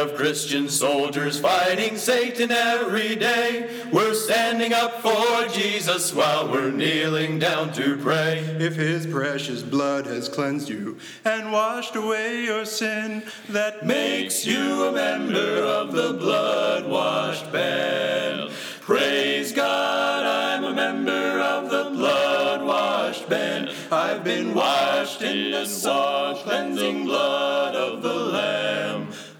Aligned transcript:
Of 0.00 0.14
Christian 0.14 0.70
soldiers 0.70 1.38
fighting 1.38 1.98
Satan 1.98 2.50
every 2.50 3.16
day. 3.16 3.84
We're 3.92 4.14
standing 4.14 4.72
up 4.72 5.02
for 5.02 5.46
Jesus 5.48 6.14
while 6.14 6.50
we're 6.50 6.70
kneeling 6.70 7.38
down 7.38 7.74
to 7.74 7.98
pray. 7.98 8.38
If 8.58 8.76
his 8.76 9.06
precious 9.06 9.62
blood 9.62 10.06
has 10.06 10.26
cleansed 10.26 10.70
you 10.70 10.96
and 11.22 11.52
washed 11.52 11.96
away 11.96 12.44
your 12.44 12.64
sin, 12.64 13.24
that 13.50 13.84
Makes 13.84 14.46
you 14.46 14.86
a 14.86 14.92
member 14.92 15.58
of 15.64 15.92
the 15.92 16.14
blood 16.14 16.88
washed 16.88 17.52
band. 17.52 18.50
Praise 18.80 19.52
God, 19.52 20.24
I'm 20.24 20.64
a 20.64 20.72
member 20.72 21.40
of 21.40 21.68
the 21.68 21.90
blood 21.90 22.64
washed 22.64 23.28
band. 23.28 23.70
I've 23.92 24.24
been 24.24 24.54
washed 24.54 25.20
in 25.20 25.50
the 25.50 25.66
soul 25.66 26.36
cleansing 26.36 27.04
blood 27.04 27.76
of 27.76 28.00
the 28.00 28.14
Lamb. 28.14 28.79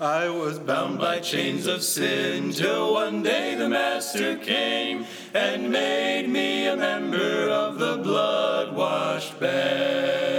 I 0.00 0.30
was 0.30 0.58
Bound 0.58 0.98
by 0.98 1.18
chains 1.18 1.66
of 1.66 1.82
sin 1.82 2.52
till 2.52 2.94
one 2.94 3.22
day 3.22 3.54
the 3.54 3.68
Master 3.68 4.34
came 4.38 5.04
and 5.34 5.70
made 5.70 6.26
me 6.26 6.66
a 6.66 6.74
member 6.74 7.50
of 7.50 7.78
the 7.78 7.98
blood 7.98 8.74
washed 8.74 9.38
band. 9.38 10.29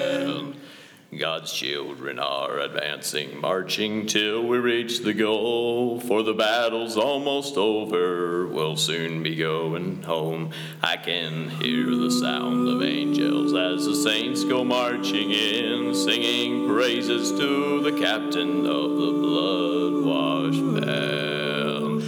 God's 1.21 1.53
children 1.53 2.17
are 2.17 2.57
advancing, 2.57 3.39
marching 3.39 4.07
till 4.07 4.41
we 4.41 4.57
reach 4.57 5.03
the 5.03 5.13
goal. 5.13 5.99
For 5.99 6.23
the 6.23 6.33
battle's 6.33 6.97
almost 6.97 7.57
over, 7.57 8.47
we'll 8.47 8.75
soon 8.75 9.21
be 9.21 9.35
going 9.35 10.01
home. 10.01 10.49
I 10.81 10.97
can 10.97 11.49
hear 11.49 11.85
the 11.95 12.09
sound 12.09 12.67
of 12.67 12.81
angels 12.81 13.53
as 13.53 13.85
the 13.85 13.95
saints 13.97 14.43
go 14.45 14.63
marching 14.63 15.29
in, 15.29 15.93
singing 15.93 16.67
praises 16.67 17.29
to 17.39 17.83
the 17.83 17.99
captain 17.99 18.65
of 18.65 18.89
the 18.97 19.11
blood 19.21 20.03
washed 20.03 20.81
band. 20.81 22.03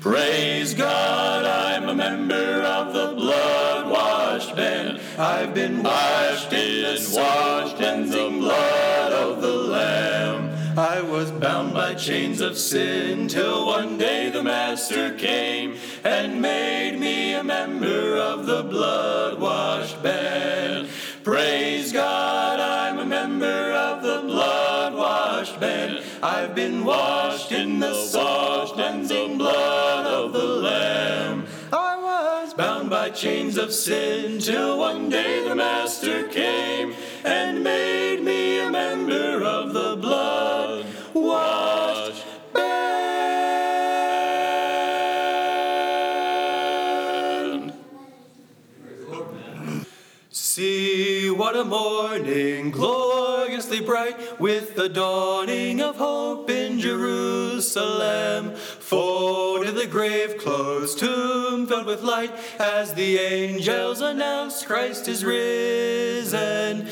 Praise 0.00 0.74
God, 0.74 1.44
I'm 1.44 1.88
a 1.88 1.94
member 1.94 2.62
of 2.62 2.92
the 2.92 3.14
blood 3.14 3.88
washed 3.88 4.56
band. 4.56 5.00
I've 5.16 5.54
been 5.54 5.84
washed 5.84 6.52
in 6.52 6.68
washed 7.18 7.80
in 7.80 8.10
the 8.10 8.28
blood 8.30 8.47
was 11.18 11.32
Bound 11.32 11.74
by 11.74 11.94
chains 11.94 12.40
of 12.40 12.56
sin 12.56 13.26
till 13.26 13.66
one 13.66 13.98
day 13.98 14.30
the 14.30 14.40
Master 14.40 15.12
came 15.16 15.74
and 16.04 16.40
made 16.40 16.96
me 16.96 17.34
a 17.34 17.42
member 17.42 18.16
of 18.16 18.46
the 18.46 18.62
blood 18.62 19.40
washed 19.40 20.00
band. 20.00 20.88
Praise 21.24 21.92
God, 21.92 22.60
I'm 22.60 23.00
a 23.00 23.04
member 23.04 23.72
of 23.72 24.04
the 24.04 24.20
blood 24.28 24.94
washed 24.94 25.58
band. 25.58 26.04
I've 26.22 26.54
been 26.54 26.84
washed 26.84 27.50
in 27.50 27.80
the 27.80 27.94
washed 27.94 28.74
cleansing 28.74 29.38
blood 29.38 30.06
of 30.06 30.32
the 30.32 30.46
Lamb. 30.68 31.46
I 31.72 31.96
was 31.96 32.54
Bound 32.54 32.90
by 32.90 33.10
chains 33.10 33.58
of 33.58 33.72
sin 33.72 34.38
till 34.38 34.78
one 34.78 35.08
day 35.08 35.42
the 35.42 35.56
Master 35.56 36.28
came 36.28 36.94
and 37.24 37.64
made 37.64 38.22
me 38.22 38.60
a 38.60 38.70
member 38.70 39.42
of 39.42 39.72
the 39.72 39.96
blood 39.96 40.37
washed 41.18 42.24
band. 42.52 43.08
See 50.30 51.30
what 51.30 51.56
a 51.56 51.64
morning, 51.64 52.70
gloriously 52.70 53.80
bright, 53.80 54.40
with 54.40 54.74
the 54.76 54.88
dawning 54.88 55.80
of 55.80 55.96
hope 55.96 56.50
in 56.50 56.78
Jerusalem. 56.80 58.54
Folded 58.54 59.74
the 59.74 59.86
grave 59.86 60.38
closed, 60.38 60.98
tomb 60.98 61.66
filled 61.66 61.86
with 61.86 62.02
light, 62.02 62.32
as 62.58 62.94
the 62.94 63.18
angels 63.18 64.00
announced 64.00 64.66
Christ 64.66 65.08
is 65.08 65.24
risen. 65.24 66.88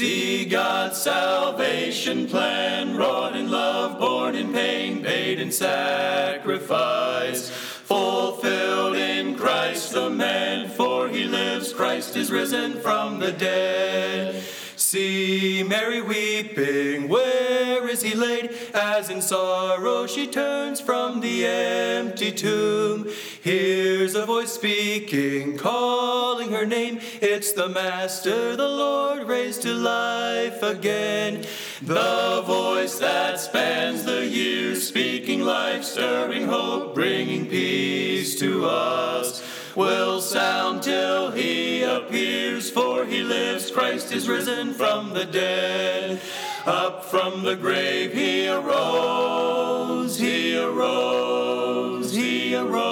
See 0.00 0.46
God's 0.46 0.96
salvation 0.96 2.26
plan, 2.26 2.96
wrought 2.96 3.36
in 3.36 3.50
love, 3.50 3.98
born 3.98 4.34
in 4.34 4.50
pain, 4.50 5.02
paid 5.02 5.38
in 5.38 5.52
sacrifice. 5.52 7.50
Fulfilled 7.50 8.96
in 8.96 9.34
Christ 9.34 9.92
the 9.92 10.08
man, 10.08 10.70
for 10.70 11.06
he 11.06 11.24
lives, 11.24 11.74
Christ 11.74 12.16
is 12.16 12.32
risen 12.32 12.80
from 12.80 13.18
the 13.18 13.30
dead. 13.30 14.42
See 14.74 15.62
Mary 15.62 16.00
weeping, 16.00 17.06
where 17.06 17.86
is 17.86 18.00
he 18.00 18.14
laid? 18.14 18.54
As 18.72 19.10
in 19.10 19.20
sorrow 19.20 20.06
she 20.06 20.26
turns 20.26 20.80
from 20.80 21.20
the 21.20 21.44
empty 21.44 22.32
tomb. 22.32 23.06
Hears 23.42 24.14
a 24.14 24.26
voice 24.26 24.52
speaking, 24.52 25.56
calling 25.56 26.52
her 26.52 26.66
name. 26.66 27.00
It's 27.22 27.52
the 27.52 27.70
Master, 27.70 28.54
the 28.54 28.68
Lord, 28.68 29.26
raised 29.26 29.62
to 29.62 29.72
life 29.72 30.62
again. 30.62 31.46
The 31.80 32.42
voice 32.46 32.98
that 32.98 33.40
spans 33.40 34.04
the 34.04 34.26
years, 34.26 34.86
speaking 34.86 35.40
life, 35.40 35.84
stirring 35.84 36.48
hope, 36.48 36.94
bringing 36.94 37.46
peace 37.46 38.38
to 38.40 38.66
us 38.66 39.42
will 39.74 40.20
sound 40.20 40.82
till 40.82 41.30
he 41.30 41.82
appears, 41.82 42.70
for 42.70 43.06
he 43.06 43.22
lives, 43.22 43.70
Christ 43.70 44.12
is 44.12 44.28
risen 44.28 44.74
from 44.74 45.14
the 45.14 45.24
dead. 45.24 46.20
Up 46.66 47.06
from 47.06 47.42
the 47.42 47.56
grave 47.56 48.12
he 48.12 48.46
arose, 48.48 50.18
he 50.18 50.58
arose, 50.58 52.14
he 52.14 52.54
arose. 52.54 52.89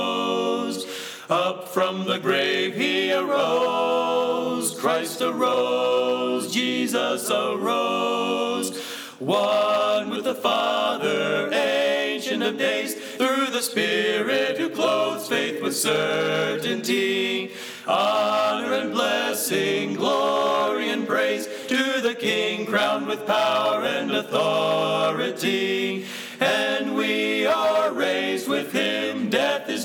From 1.78 2.06
the 2.06 2.18
grave 2.18 2.74
he 2.74 3.12
arose, 3.12 4.76
Christ 4.80 5.22
arose, 5.22 6.52
Jesus 6.52 7.30
arose. 7.30 8.76
One 9.20 10.10
with 10.10 10.24
the 10.24 10.34
Father, 10.34 11.48
ancient 11.52 12.42
of 12.42 12.58
days, 12.58 12.96
through 12.96 13.52
the 13.52 13.62
Spirit 13.62 14.58
who 14.58 14.70
clothes 14.70 15.28
faith 15.28 15.62
with 15.62 15.76
certainty. 15.76 17.52
Honor 17.86 18.72
and 18.72 18.90
blessing, 18.92 19.94
glory 19.94 20.90
and 20.90 21.06
praise 21.06 21.46
to 21.68 22.00
the 22.00 22.16
King 22.16 22.66
crowned 22.66 23.06
with 23.06 23.24
power 23.24 23.84
and 23.84 24.10
authority. 24.10 26.06
And 26.40 26.96
we 26.96 27.46
are 27.46 27.92
raised 27.92 28.48
with 28.48 28.72
him. 28.72 29.30
Death 29.30 29.68
is 29.68 29.77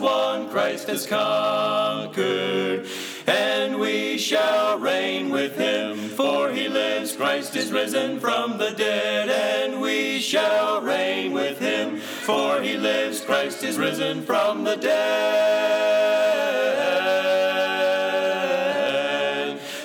is 0.00 0.48
Christ 0.50 0.88
has 0.88 1.06
conquered. 1.06 2.86
And 3.26 3.78
we 3.78 4.18
shall 4.18 4.78
reign 4.78 5.30
with 5.30 5.56
him, 5.56 5.96
for 6.10 6.50
he 6.50 6.68
lives, 6.68 7.16
Christ 7.16 7.56
is 7.56 7.72
risen 7.72 8.20
from 8.20 8.58
the 8.58 8.70
dead. 8.70 9.28
And 9.28 9.80
we 9.80 10.18
shall 10.18 10.80
reign 10.80 11.32
with 11.32 11.58
him, 11.58 11.98
for 11.98 12.60
he 12.62 12.76
lives, 12.76 13.20
Christ 13.20 13.62
is 13.64 13.78
risen 13.78 14.22
from 14.22 14.64
the 14.64 14.76
dead. 14.76 15.98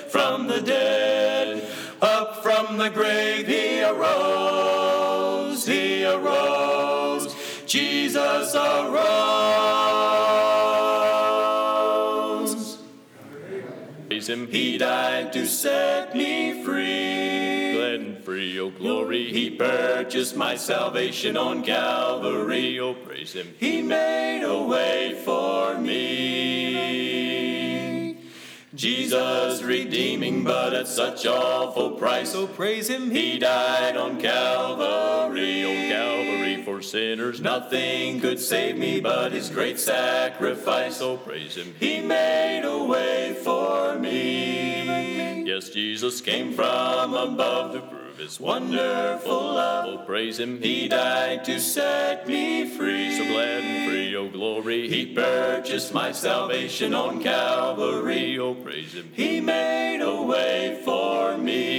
From 0.08 0.48
the 0.48 0.62
dead, 0.62 1.68
up 2.02 2.44
from 2.44 2.78
the 2.78 2.90
grave 2.90 3.48
he 3.48 3.84
arose, 3.84 5.66
he 5.66 6.06
arose, 6.06 7.36
Jesus 7.66 8.56
arose. 8.56 9.93
Him, 14.34 14.48
he 14.48 14.78
died 14.78 15.32
to 15.34 15.46
set 15.46 16.16
me 16.16 16.64
free. 16.64 17.94
And 17.94 18.24
free, 18.24 18.60
oh 18.60 18.72
glory, 18.72 19.32
he 19.32 19.52
purchased 19.52 20.36
my 20.36 20.56
salvation 20.56 21.38
on 21.38 21.64
Calvary. 21.64 22.80
Oh, 22.80 22.96
praise 22.96 23.34
him, 23.34 23.54
he 23.60 23.84
made 23.84 24.44
a 24.44 24.64
way 24.64 25.22
for 25.24 25.78
me. 25.78 27.14
Jesus 28.74 29.62
redeeming, 29.62 30.44
but 30.44 30.74
at 30.74 30.88
such 30.88 31.28
awful 31.28 31.92
price. 31.92 32.34
Oh, 32.34 32.48
praise 32.48 32.90
him, 32.90 33.12
he 33.12 33.38
died 33.38 33.96
on 33.96 34.20
Calvary. 34.20 35.64
On 35.64 35.90
Calvary 35.90 36.43
for 36.74 36.82
sinners, 36.82 37.40
nothing 37.40 38.20
could 38.20 38.40
save 38.40 38.78
me 38.78 39.00
but 39.00 39.32
his 39.32 39.50
great 39.50 39.80
sacrifice. 39.80 41.02
Oh, 41.02 41.18
praise 41.18 41.56
him, 41.56 41.76
he 41.80 42.02
made 42.02 42.64
a 42.64 42.84
way 42.84 43.36
for 43.44 44.00
me. 44.00 45.44
Yes, 45.46 45.70
Jesus 45.70 46.20
came 46.20 46.52
from 46.54 47.14
above 47.14 47.74
to 47.74 47.82
prove 47.82 48.18
his 48.18 48.40
wonderful 48.40 49.54
love. 49.54 49.86
Oh, 49.88 50.06
praise 50.06 50.40
him, 50.40 50.60
he 50.64 50.88
died 50.88 51.44
to 51.46 51.60
set 51.60 52.28
me 52.28 52.68
free. 52.76 53.16
So 53.18 53.26
glad 53.26 53.64
and 53.64 53.92
free, 53.92 54.16
oh 54.16 54.30
glory, 54.30 54.90
he 54.90 55.14
purchased 55.14 55.94
my 55.94 56.12
salvation 56.12 56.96
on 56.96 57.22
Calvary. 57.22 58.40
Oh, 58.40 58.56
praise 58.56 58.94
him, 58.94 59.12
he 59.14 59.42
made 59.42 60.02
a 60.02 60.24
way 60.24 60.82
for 60.84 61.38
me. 61.38 61.73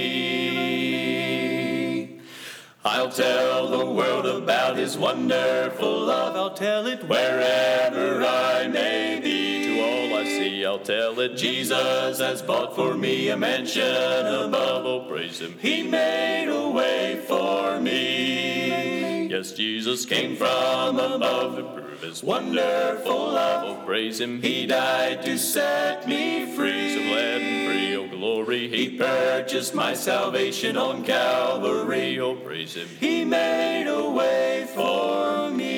I'll 2.87 3.09
tell 3.09 3.67
the 3.67 3.83
world 3.83 4.27
about 4.27 4.77
his 4.77 4.95
wonderful 4.95 6.05
love. 6.05 6.35
I'll 6.35 6.53
tell 6.53 6.85
it 6.85 7.03
wherever 7.09 8.23
I 8.23 8.67
may 8.67 9.19
be. 9.19 9.65
To 9.65 9.81
all 9.81 10.19
I 10.19 10.23
see, 10.25 10.63
I'll 10.63 10.77
tell 10.77 11.19
it. 11.19 11.35
Jesus 11.35 12.19
has 12.19 12.43
bought 12.43 12.75
for 12.75 12.93
me 12.93 13.29
a 13.29 13.37
mansion 13.37 13.81
above. 13.81 14.85
Oh, 14.85 15.09
praise 15.09 15.41
him. 15.41 15.57
He 15.59 15.81
made 15.81 16.47
a 16.47 16.69
way 16.69 17.23
for 17.27 17.81
me. 17.81 19.29
Yes, 19.29 19.53
Jesus 19.53 20.05
came 20.05 20.35
from 20.35 20.99
above 20.99 21.55
to 21.55 21.63
prove 21.63 22.01
his 22.01 22.21
wonderful 22.21 23.31
love. 23.31 23.79
Oh, 23.79 23.83
praise 23.83 24.19
him. 24.19 24.43
He 24.43 24.67
died 24.67 25.23
to 25.23 25.39
set 25.39 26.07
me 26.07 26.55
free. 26.55 26.93
So 26.93 27.01
glad 27.01 27.41
and 27.41 27.47
free, 27.47 27.61
oh 27.61 27.64
glory. 28.25 28.67
He 28.67 28.97
purchased 28.97 29.75
my 29.75 29.93
salvation 29.93 30.77
on 30.77 31.03
Calvary. 31.03 32.19
Oh, 32.19 32.35
praise 32.35 32.73
him. 32.73 32.87
He 32.99 33.23
made 33.23 33.87
a 33.87 34.09
way 34.09 34.67
for 34.73 35.51
me. 35.51 35.75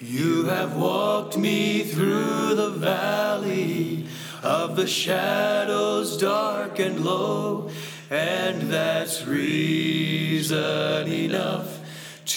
You 0.00 0.44
have 0.46 0.74
walked 0.76 1.36
me 1.36 1.84
through 1.84 2.54
the 2.54 2.70
valley 2.70 4.06
of 4.42 4.76
the 4.76 4.86
shadows 4.86 6.16
dark 6.16 6.78
and 6.78 7.04
low, 7.04 7.70
and 8.08 8.62
that's 8.72 9.26
reason 9.26 11.06
enough 11.12 11.79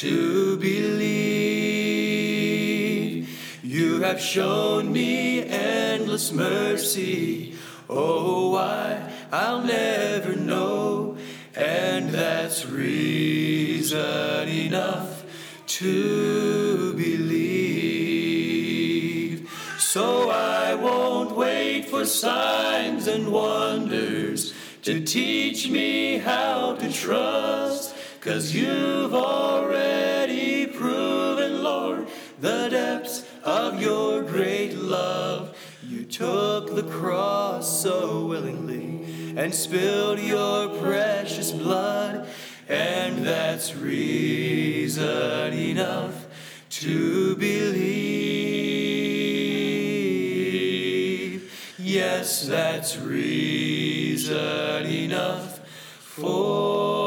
to 0.04 0.58
believe. 0.58 1.64
You 3.64 4.02
have 4.02 4.20
shown 4.20 4.92
me 4.92 5.42
endless 5.42 6.34
mercy. 6.34 7.56
Oh, 7.90 8.50
why 8.50 9.10
I'll 9.32 9.64
never 9.64 10.36
know, 10.36 11.16
and 11.56 12.10
that's 12.10 12.66
reason 12.66 14.50
enough 14.50 15.24
to 15.68 16.94
believe. 16.96 17.40
So 19.80 20.30
I 20.30 20.76
won't 20.76 21.34
wait 21.38 21.86
for 21.86 22.04
signs 22.06 23.08
and 23.08 23.32
wonders 23.32 24.54
to 24.82 25.00
teach 25.06 25.70
me 25.70 26.18
how 26.18 26.76
to 26.76 26.92
trust. 26.92 27.93
Cause 28.24 28.56
you've 28.56 29.14
already 29.14 30.66
proven, 30.66 31.62
Lord, 31.62 32.08
the 32.40 32.70
depths 32.70 33.26
of 33.44 33.82
your 33.82 34.22
great 34.22 34.78
love. 34.78 35.58
You 35.86 36.06
took 36.06 36.74
the 36.74 36.84
cross 36.84 37.82
so 37.84 38.26
willingly 38.26 39.36
and 39.38 39.54
spilled 39.54 40.20
your 40.20 40.70
precious 40.80 41.52
blood, 41.52 42.30
and 42.70 43.26
that's 43.26 43.76
reason 43.76 45.52
enough 45.52 46.26
to 46.70 47.36
believe. 47.36 47.84
Yes, 51.78 52.48
that's 52.48 52.96
reason 52.96 54.86
enough 54.86 55.60
for 56.00 57.03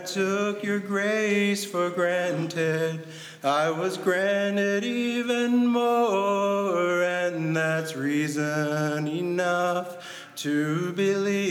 I 0.00 0.02
took 0.02 0.64
your 0.64 0.78
grace 0.78 1.62
for 1.66 1.90
granted, 1.90 3.06
I 3.44 3.68
was 3.70 3.98
granted 3.98 4.82
even 4.82 5.66
more, 5.66 7.02
and 7.02 7.54
that's 7.54 7.94
reason 7.94 9.06
enough 9.06 10.32
to 10.36 10.92
believe. 10.92 11.42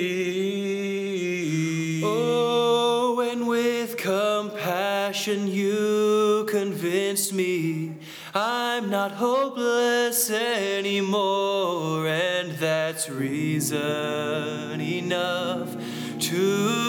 Oh, 2.03 3.19
and 3.19 3.47
with 3.47 3.97
compassion 3.97 5.45
you 5.47 6.47
convinced 6.49 7.31
me 7.33 7.97
I'm 8.33 8.89
not 8.89 9.11
hopeless 9.11 10.31
anymore, 10.31 12.07
and 12.07 12.53
that's 12.53 13.11
reason 13.11 14.81
enough 14.81 15.77
to 16.19 16.88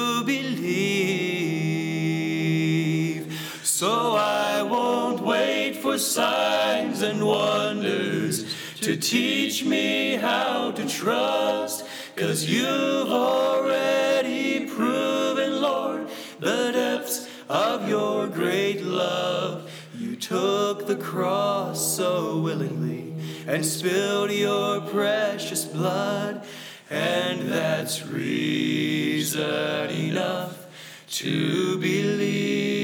So 3.80 4.14
I 4.14 4.60
won't 4.60 5.22
wait 5.22 5.72
for 5.74 5.96
signs 5.96 7.00
and 7.00 7.26
wonders 7.26 8.44
to 8.82 8.94
teach 8.94 9.64
me 9.64 10.16
how 10.16 10.72
to 10.72 10.86
trust, 10.86 11.86
cause 12.14 12.44
you've 12.44 13.08
already 13.08 14.66
proven, 14.66 15.62
Lord, 15.62 16.10
the 16.40 16.72
depths 16.72 17.26
of 17.48 17.88
your 17.88 18.26
great 18.26 18.84
love. 18.84 19.72
You 19.98 20.14
took 20.14 20.86
the 20.86 20.96
cross 20.96 21.96
so 21.96 22.36
willingly 22.36 23.14
and 23.46 23.64
spilled 23.64 24.30
your 24.30 24.82
precious 24.82 25.64
blood, 25.64 26.44
and 26.90 27.48
that's 27.48 28.06
reason 28.06 29.88
enough 29.88 30.66
to 31.12 31.78
believe. 31.78 32.79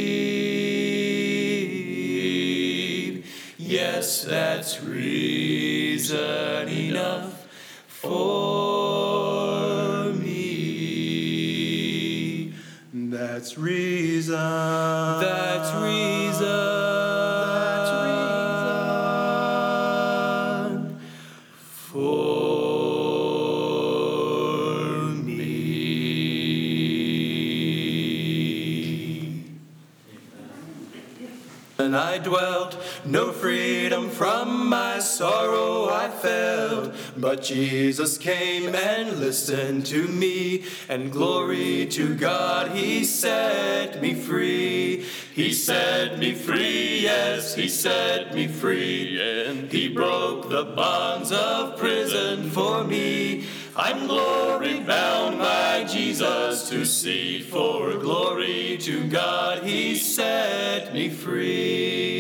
Yes, 4.07 4.23
that's 4.23 4.81
reason 4.85 6.69
enough 6.69 7.45
for 7.89 8.13
me. 10.13 10.93
That's 12.95 13.59
reason. 13.59 14.37
That's 14.37 15.56
felt. 36.21 36.95
But 37.17 37.43
Jesus 37.43 38.19
came 38.19 38.75
and 38.75 39.19
listened 39.19 39.87
to 39.87 40.07
me, 40.09 40.65
and 40.89 41.13
glory 41.13 41.87
to 41.87 42.15
God, 42.15 42.73
He 42.73 43.05
set 43.05 44.01
me 44.01 44.15
free. 44.15 45.07
He 45.35 45.53
set 45.53 46.19
me 46.19 46.33
free, 46.33 47.01
yes, 47.01 47.55
He 47.55 47.69
set 47.69 48.35
me 48.35 48.47
free, 48.47 49.21
and 49.21 49.71
He 49.71 49.89
broke 49.89 50.49
the 50.49 50.65
bonds 50.65 51.31
of 51.31 51.77
prison 51.79 52.51
for 52.51 52.85
me. 52.85 53.47
I'm 53.77 54.07
glory 54.07 54.81
bound 54.81 55.39
by 55.39 55.85
Jesus 55.85 56.71
to 56.71 56.87
see, 56.87 57.43
for 57.43 57.99
glory 57.99 58.79
to 58.81 59.07
God, 59.09 59.65
He 59.65 59.97
set 59.97 60.95
me 60.95 61.11
free. 61.11 62.16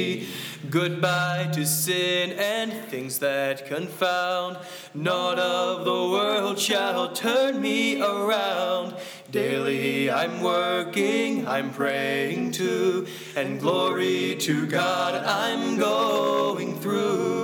Goodbye 0.76 1.48
to 1.54 1.64
sin 1.64 2.32
and 2.32 2.70
things 2.90 3.20
that 3.20 3.64
confound. 3.64 4.58
Naught 4.92 5.38
of 5.38 5.86
the 5.86 5.90
world 5.90 6.58
shall 6.58 7.14
turn 7.14 7.62
me 7.62 8.02
around. 8.02 8.94
Daily 9.30 10.10
I'm 10.10 10.42
working, 10.42 11.48
I'm 11.48 11.70
praying 11.70 12.50
too, 12.52 13.06
and 13.34 13.58
glory 13.58 14.36
to 14.40 14.66
God 14.66 15.14
I'm 15.24 15.78
going 15.78 16.78
through. 16.78 17.35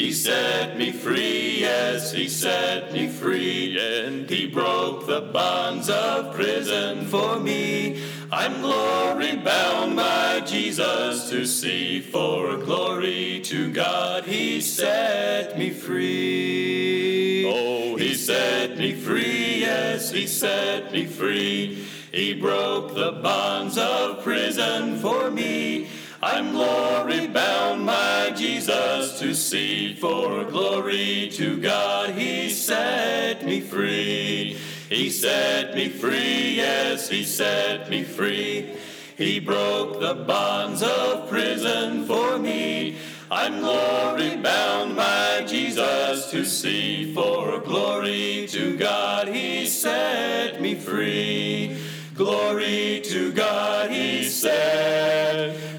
He 0.00 0.12
set 0.12 0.78
me 0.78 0.92
free, 0.92 1.60
yes, 1.60 2.10
he 2.10 2.26
set 2.26 2.90
me 2.90 3.06
free, 3.06 3.78
and 3.78 4.30
he 4.30 4.46
broke 4.46 5.06
the 5.06 5.20
bonds 5.20 5.90
of 5.90 6.34
prison 6.34 7.04
for 7.04 7.38
me. 7.38 8.02
I'm 8.32 8.62
glory 8.62 9.36
bound 9.36 9.96
by 9.96 10.40
Jesus 10.40 11.28
to 11.28 11.44
see, 11.44 12.00
for 12.00 12.56
glory 12.56 13.40
to 13.44 13.70
God 13.70 14.24
he 14.24 14.62
set 14.62 15.58
me 15.58 15.68
free. 15.68 17.44
Oh, 17.46 17.96
he 17.96 18.14
set 18.14 18.78
me 18.78 18.94
free, 18.94 19.60
yes, 19.60 20.10
he 20.10 20.26
set 20.26 20.92
me 20.92 21.04
free. 21.04 21.86
He 22.10 22.32
broke 22.32 22.94
the 22.94 23.12
bonds 23.22 23.76
of 23.76 24.22
prison 24.24 24.96
for 24.96 25.30
me. 25.30 25.88
I'm 26.22 26.52
glory 26.52 27.28
bound 27.28 27.86
by 27.86 28.32
Jesus 28.36 29.18
to 29.20 29.34
see, 29.34 29.94
for 29.94 30.44
glory 30.44 31.30
to 31.32 31.58
God 31.58 32.10
he 32.10 32.50
set 32.50 33.42
me 33.42 33.60
free. 33.60 34.58
He 34.90 35.08
set 35.08 35.74
me 35.74 35.88
free, 35.88 36.56
yes, 36.56 37.08
he 37.08 37.24
set 37.24 37.88
me 37.88 38.04
free. 38.04 38.76
He 39.16 39.40
broke 39.40 39.98
the 39.98 40.14
bonds 40.14 40.82
of 40.82 41.30
prison 41.30 42.04
for 42.04 42.38
me. 42.38 42.98
I'm 43.30 43.60
glory 43.60 44.36
bound, 44.36 44.96
my 44.96 45.44
Jesus, 45.46 46.30
to 46.32 46.44
see. 46.44 47.14
For 47.14 47.60
glory 47.60 48.46
to 48.50 48.76
God, 48.76 49.28
He 49.28 49.66
set 49.66 50.60
me 50.60 50.74
free. 50.74 51.76
Glory 52.14 53.02
to 53.04 53.30
God, 53.32 53.90
He 53.90 54.24
set 54.24 55.69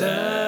Just 0.00 0.39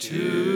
to 0.00 0.49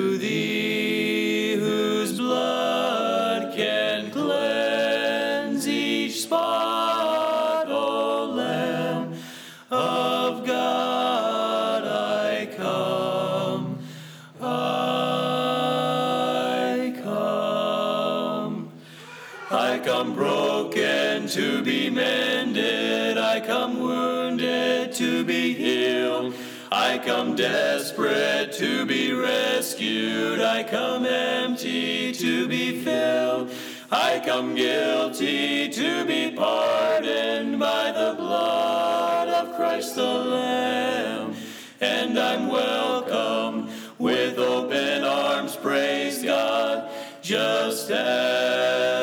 come 27.05 27.37
desperate 27.37 28.51
to 28.51 28.87
be 28.87 29.13
rescued. 29.13 30.41
I 30.41 30.63
come 30.63 31.05
empty 31.05 32.13
to 32.13 32.49
be 32.49 32.83
filled. 32.83 33.51
I 33.91 34.23
come 34.25 34.55
guilty 34.55 35.69
to 35.69 36.05
be 36.07 36.31
pardoned 36.35 37.59
by 37.59 37.93
the 37.93 38.15
blood 38.17 39.29
of 39.29 39.55
Christ 39.55 39.97
the 39.97 40.03
Lamb. 40.03 41.37
And 41.81 42.19
I'm 42.19 42.49
welcome 42.49 43.69
with 43.99 44.39
open 44.39 45.05
arms, 45.05 45.57
praise 45.57 46.23
God, 46.23 46.91
just 47.21 47.91
as 47.91 48.94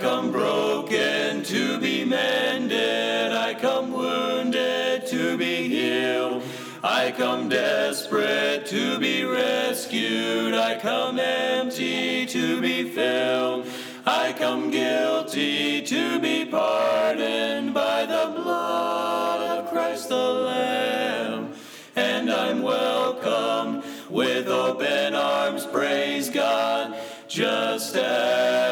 come 0.00 0.32
broken 0.32 1.42
to 1.42 1.78
be 1.78 2.06
mended. 2.06 3.32
I 3.32 3.52
come 3.52 3.92
wounded 3.92 5.06
to 5.08 5.36
be 5.36 5.68
healed. 5.68 6.42
I 6.82 7.12
come 7.12 7.50
desperate 7.50 8.64
to 8.66 8.98
be 8.98 9.24
rescued. 9.24 10.54
I 10.54 10.78
come 10.78 11.18
empty 11.18 12.24
to 12.24 12.60
be 12.62 12.88
filled. 12.88 13.66
I 14.06 14.32
come 14.32 14.70
guilty 14.70 15.82
to 15.82 16.18
be 16.18 16.46
pardoned 16.46 17.74
by 17.74 18.06
the 18.06 18.32
blood 18.34 19.58
of 19.58 19.70
Christ 19.70 20.08
the 20.08 20.16
Lamb. 20.16 21.52
And 21.94 22.32
I'm 22.32 22.62
welcome 22.62 23.82
with 24.08 24.48
open 24.48 25.14
arms, 25.14 25.66
praise 25.66 26.30
God, 26.30 26.96
just 27.28 27.94
as 27.96 28.69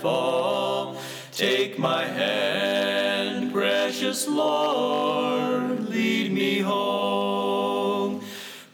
fall. 0.00 0.96
Take 1.32 1.78
my 1.78 2.04
hand, 2.04 3.52
precious 3.52 4.26
Lord, 4.26 5.88
lead 5.88 6.32
me 6.32 6.58
home. 6.58 8.22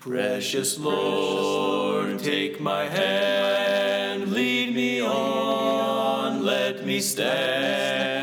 Precious 0.01 0.79
Lord, 0.79 2.21
take 2.21 2.61
my 2.61 2.85
hand, 2.85 4.33
lead 4.33 4.75
me 4.75 5.03
on, 5.03 6.45
let 6.45 6.87
me 6.87 7.01
stand. 7.01 8.16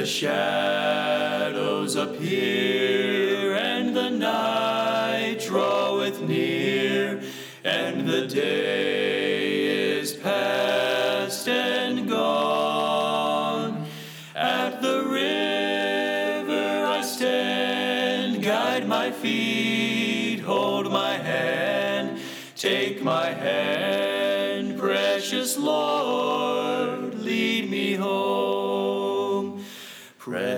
The 0.00 0.06
shadows 0.06 1.94
appear 1.94 3.54
and 3.54 3.94
the 3.94 4.08
night 4.08 5.38
draweth 5.46 6.22
near, 6.22 7.20
and 7.64 8.08
the 8.08 8.26
day 8.26 8.59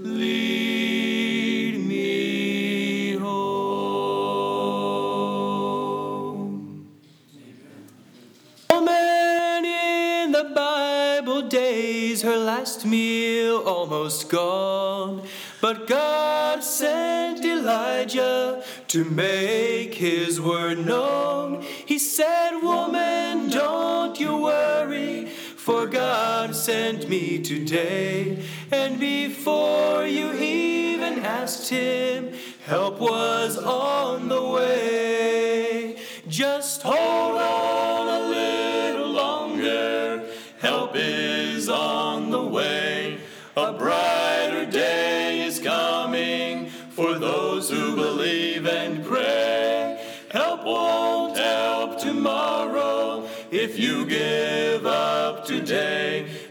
lead 0.00 1.78
me 1.86 3.12
home. 3.16 3.38
Woman 8.70 9.64
in 9.64 10.32
the 10.32 10.52
Bible 10.54 11.42
days, 11.48 12.22
her 12.22 12.36
last 12.36 12.84
meal 12.86 13.56
almost 13.66 14.28
gone. 14.28 15.22
But 15.60 15.88
God 15.88 16.62
sent 16.62 17.44
Elijah 17.44 18.62
to 18.88 19.04
make 19.04 19.94
his 19.94 20.40
word 20.40 20.78
known. 20.86 21.62
He 21.86 21.98
said, 21.98 22.60
Woman, 22.62 23.50
don't 23.50 24.18
you 24.20 24.36
worry, 24.36 25.07
for 25.68 25.86
God 25.86 26.56
sent 26.56 27.10
me 27.10 27.42
today. 27.42 28.42
And 28.72 28.98
before 28.98 30.06
you 30.06 30.32
even 30.32 31.18
asked 31.18 31.68
him, 31.68 32.32
help 32.64 32.98
was 32.98 33.58
on 33.58 34.28
the 34.28 34.42
way. 34.42 35.98
Just 36.26 36.80
hold 36.80 36.96
on 37.38 38.08
a 38.08 38.28
little 38.28 39.10
longer, 39.10 40.24
help 40.58 40.92
is 40.94 41.68
on 41.68 42.30
the 42.30 42.42
way. 42.42 43.18
A 43.54 43.74
brighter 43.74 44.64
day 44.64 45.42
is 45.42 45.58
coming 45.58 46.70
for 46.70 47.18
those 47.18 47.68
who 47.68 47.94
believe 47.94 48.66
and 48.66 49.04
pray. 49.04 50.02
Help 50.30 50.64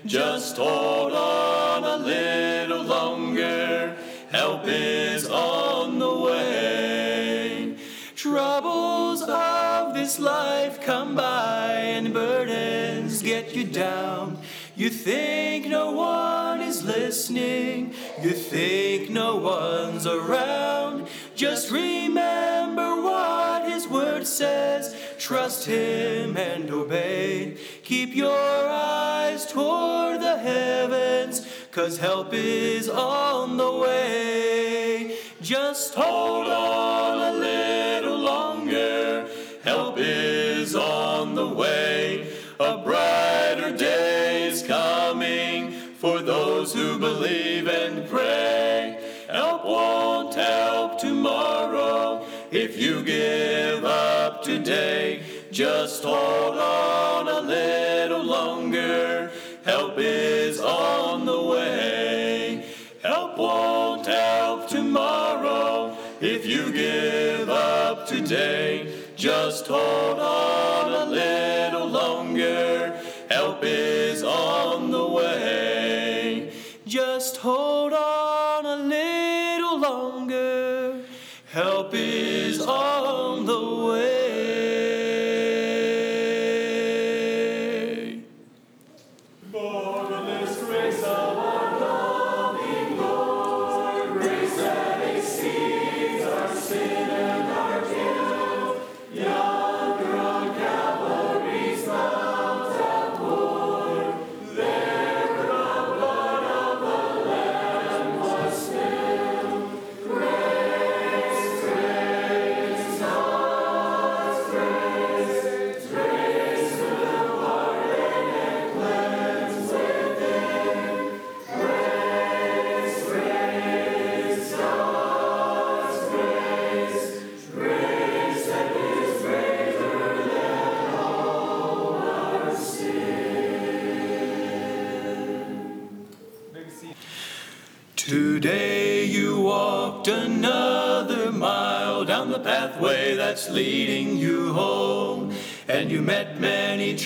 Just 0.07 0.55
hold 0.55 1.11
on 1.11 1.83
a 1.83 1.97
little 1.97 2.81
longer, 2.81 3.97
help 4.31 4.61
is 4.65 5.27
on 5.27 5.99
the 5.99 6.19
way. 6.19 7.75
Troubles 8.15 9.21
of 9.23 9.93
this 9.93 10.17
life 10.17 10.79
come 10.79 11.13
by 11.13 11.71
and 11.73 12.13
burdens 12.13 13.21
get 13.21 13.53
you 13.53 13.65
down. 13.65 14.39
You 14.77 14.89
think 14.89 15.67
no 15.67 15.91
one 15.91 16.61
is 16.61 16.85
listening, 16.85 17.93
you 18.21 18.31
think 18.31 19.09
no 19.09 19.35
one's 19.35 20.07
around. 20.07 21.09
Just 21.35 21.69
remember 21.69 23.01
what 23.01 23.69
His 23.69 23.87
Word 23.89 24.25
says, 24.25 24.95
trust 25.19 25.65
Him 25.65 26.37
and 26.37 26.71
obey. 26.71 27.57
Keep 27.87 28.17
your 28.17 28.67
eyes 28.67 29.45
toward 29.45 30.19
the 30.19 30.37
heavens, 30.37 31.47
cause 31.71 31.97
help 31.97 32.33
is 32.33 32.89
on 32.89 33.55
the 33.55 33.71
way. 33.71 35.17
Just 35.41 35.95
hold 35.95 36.47
on 36.47 37.33
a 37.33 37.39
little 37.39 38.17
longer, 38.17 39.29
help 39.63 39.95
is 39.99 40.75
on 40.75 41.33
the 41.35 41.47
way. 41.47 42.29
A 42.59 42.77
brighter 42.79 43.71
day 43.77 44.49
is 44.49 44.63
coming 44.63 45.71
for 45.71 46.19
those 46.21 46.73
who 46.73 46.99
believe 46.99 47.69
and 47.69 48.05
pray. 48.09 49.01
Help 49.29 49.63
won't 49.63 50.35
help 50.35 50.99
tomorrow 50.99 52.25
if 52.51 52.77
you 52.77 53.01
give 53.01 53.85
up 53.85 54.43
today. 54.43 55.36
Just 55.57 56.03
hold 56.03 56.55
on 56.55 57.27
a 57.27 57.41
little 57.41 58.23
longer. 58.23 59.31
Help 59.65 59.97
is 59.97 60.61
on 60.61 61.25
the 61.25 61.41
way. 61.41 62.63
Help 63.01 63.39
won't 63.39 64.05
help 64.05 64.67
tomorrow 64.67 65.97
if 66.21 66.45
you 66.45 66.71
give 66.71 67.49
up 67.49 68.05
today. 68.05 69.01
Just 69.15 69.65
hold 69.65 70.19
on 70.19 70.93
a 70.93 71.05
little 71.09 71.87
longer. 71.87 72.95
Help 73.31 73.63
is 73.63 74.21
on 74.21 74.91
the 74.91 75.07
way. 75.07 76.53
Just 76.85 77.37
hold 77.37 77.93
on 77.93 78.26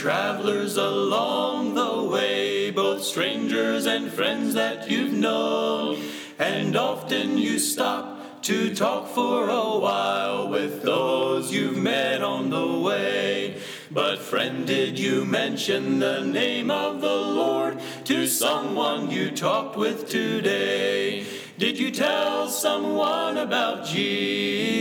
travelers 0.01 0.77
along 0.77 1.75
the 1.75 2.03
way, 2.05 2.71
both 2.71 3.03
strangers 3.03 3.85
and 3.85 4.11
friends 4.11 4.55
that 4.55 4.89
you've 4.89 5.13
known. 5.13 6.01
And 6.39 6.75
often 6.75 7.37
you 7.37 7.59
stop 7.59 8.41
to 8.41 8.73
talk 8.73 9.09
for 9.09 9.47
a 9.47 9.77
while 9.77 10.49
with 10.49 10.81
those 10.81 11.53
you've 11.53 11.77
met 11.77 12.23
on 12.23 12.49
the 12.49 12.79
way. 12.79 13.61
But 13.91 14.17
friend, 14.17 14.65
did 14.65 14.97
you 14.97 15.23
mention 15.23 15.99
the 15.99 16.21
name 16.21 16.71
of 16.71 17.01
the 17.01 17.15
Lord 17.15 17.79
to 18.05 18.25
someone 18.25 19.11
you 19.11 19.29
talked 19.29 19.77
with 19.77 20.09
today? 20.09 21.27
Did 21.59 21.77
you 21.77 21.91
tell 21.91 22.49
someone 22.49 23.37
about 23.37 23.85
Jesus? 23.85 24.80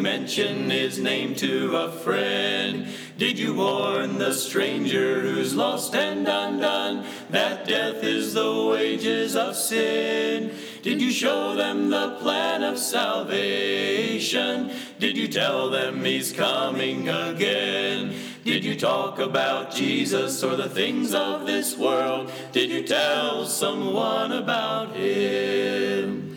Mention 0.00 0.70
his 0.70 0.98
name 0.98 1.34
to 1.36 1.76
a 1.76 1.92
friend? 1.92 2.88
Did 3.18 3.38
you 3.38 3.52
warn 3.52 4.16
the 4.16 4.32
stranger 4.32 5.20
who's 5.20 5.54
lost 5.54 5.94
and 5.94 6.26
undone 6.26 7.04
that 7.28 7.68
death 7.68 8.02
is 8.02 8.32
the 8.32 8.64
wages 8.70 9.36
of 9.36 9.54
sin? 9.54 10.54
Did 10.80 11.02
you 11.02 11.10
show 11.10 11.54
them 11.54 11.90
the 11.90 12.16
plan 12.18 12.62
of 12.62 12.78
salvation? 12.78 14.72
Did 14.98 15.18
you 15.18 15.28
tell 15.28 15.68
them 15.68 16.02
he's 16.02 16.32
coming 16.32 17.10
again? 17.10 18.14
Did 18.42 18.64
you 18.64 18.80
talk 18.80 19.18
about 19.18 19.70
Jesus 19.70 20.42
or 20.42 20.56
the 20.56 20.70
things 20.70 21.12
of 21.12 21.46
this 21.46 21.76
world? 21.76 22.32
Did 22.52 22.70
you 22.70 22.84
tell 22.84 23.44
someone 23.44 24.32
about 24.32 24.96
him? 24.96 26.29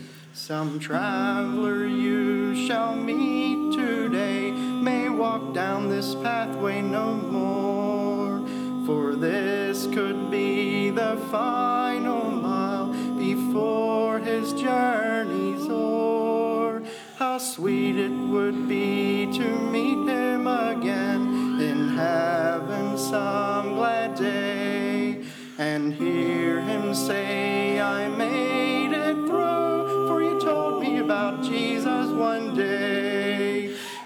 Some 0.55 0.79
traveler 0.79 1.87
you 1.87 2.55
shall 2.67 2.95
meet 2.95 3.73
today 3.73 4.51
may 4.51 5.09
walk 5.09 5.51
down 5.51 5.89
this 5.89 6.13
pathway 6.13 6.79
no 6.79 7.15
more, 7.15 8.47
for 8.85 9.15
this 9.15 9.87
could 9.87 10.29
be 10.29 10.91
the 10.91 11.17
final 11.31 12.29
mile 12.29 12.93
before 13.17 14.19
his 14.19 14.53
journey's 14.53 15.67
o'er. 15.67 16.83
How 17.17 17.39
sweet 17.39 17.97
it 17.97 18.11
would 18.11 18.67
be 18.69 19.25
to 19.33 19.47
meet 19.75 20.07
him 20.07 20.45
again 20.45 21.59
in 21.59 21.97
heaven 21.97 22.95
some 22.95 23.73
glad 23.73 24.13
day 24.13 25.23
and 25.57 25.95
hear 25.95 26.61
him 26.61 26.93
say, 26.93 27.81
I 27.81 28.07
made 28.07 28.22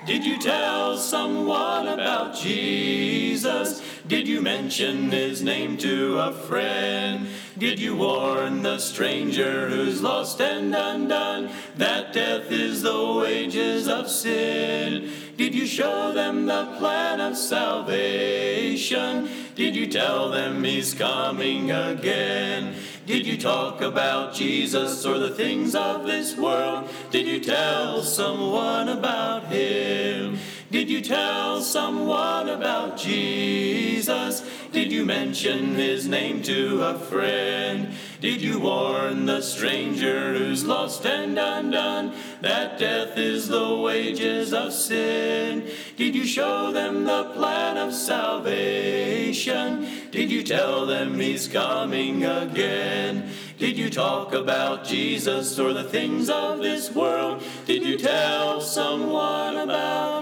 Did 0.07 0.25
you 0.25 0.39
tell 0.39 0.97
someone 0.97 1.89
about 1.89 2.33
Jesus? 2.33 3.81
Did 4.07 4.25
you 4.25 4.39
mention 4.39 5.11
his 5.11 5.43
name 5.43 5.75
to 5.79 6.17
a 6.19 6.31
friend? 6.31 7.27
Did 7.57 7.77
you 7.77 7.97
warn 7.97 8.61
the 8.61 8.79
stranger 8.79 9.67
who's 9.67 10.01
lost 10.01 10.39
and 10.39 10.73
undone 10.73 11.49
that 11.75 12.13
death 12.13 12.49
is 12.49 12.83
the 12.83 13.15
wages 13.19 13.89
of 13.89 14.09
sin? 14.09 15.11
Did 15.35 15.53
you 15.53 15.65
show 15.65 16.13
them 16.13 16.45
the 16.45 16.73
plan 16.77 17.19
of 17.19 17.35
salvation? 17.35 19.29
Did 19.55 19.75
you 19.75 19.87
tell 19.87 20.31
them 20.31 20.63
he's 20.63 20.93
coming 20.93 21.69
again? 21.71 22.75
Did 23.07 23.25
you 23.25 23.37
talk 23.37 23.79
about 23.79 24.33
Jesus 24.33 25.05
or 25.05 25.17
the 25.17 25.29
things 25.29 25.75
of 25.75 26.05
this 26.05 26.35
world? 26.35 26.89
Did 27.09 27.25
you 27.25 27.39
tell 27.39 28.03
someone 28.03 28.89
about 28.89 29.45
him? 29.45 30.37
Did 30.69 30.89
you 30.89 30.99
tell 30.99 31.61
someone 31.61 32.49
about 32.49 32.97
Jesus? 32.97 34.43
Did 34.73 34.91
you 34.91 35.05
mention 35.05 35.75
his 35.75 36.05
name 36.05 36.41
to 36.41 36.83
a 36.83 36.99
friend? 36.99 37.93
Did 38.19 38.41
you 38.41 38.59
warn 38.59 39.25
the 39.25 39.41
stranger 39.41 40.33
who's 40.33 40.65
lost 40.65 41.05
and 41.05 41.39
undone 41.39 42.13
that 42.41 42.77
death 42.77 43.17
is 43.17 43.47
the 43.47 43.73
wages 43.77 44.53
of 44.53 44.73
sin? 44.73 45.71
Did 45.95 46.13
you 46.13 46.25
show 46.25 46.73
them 46.73 47.05
the 47.05 47.31
plan 47.35 47.77
of 47.77 47.93
salvation? 47.93 49.87
Did 50.11 50.31
you 50.31 50.41
tell 50.41 50.85
them 50.85 51.19
he's 51.19 51.47
coming 51.47 52.23
again? 52.23 53.29
Did 53.57 53.77
you 53.77 53.89
talk 53.89 54.33
about 54.33 54.85
Jesus 54.85 55.59
or 55.59 55.73
the 55.73 55.83
things 55.83 56.29
of 56.29 56.59
this 56.59 56.91
world? 56.91 57.43
Did 57.65 57.83
you 57.83 57.97
tell 57.97 58.61
someone 58.61 59.57
about 59.57 60.16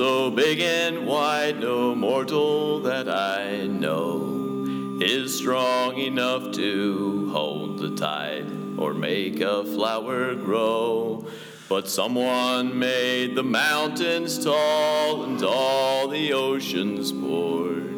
so 0.00 0.30
big 0.30 0.60
and 0.60 1.06
wide, 1.06 1.60
no 1.60 1.94
mortal 1.94 2.80
that 2.80 3.06
I 3.06 3.66
know 3.66 4.96
is 4.98 5.36
strong 5.36 5.98
enough 5.98 6.52
to 6.52 7.28
hold 7.30 7.78
the 7.80 7.94
tide 7.94 8.46
or 8.78 8.94
make 8.94 9.42
a 9.42 9.62
flower 9.62 10.34
grow. 10.34 11.26
But 11.68 11.86
someone 11.86 12.78
made 12.78 13.34
the 13.34 13.42
mountains 13.42 14.42
tall 14.42 15.24
and 15.24 15.42
all 15.42 16.08
the 16.08 16.32
oceans 16.32 17.12
poured. 17.12 17.90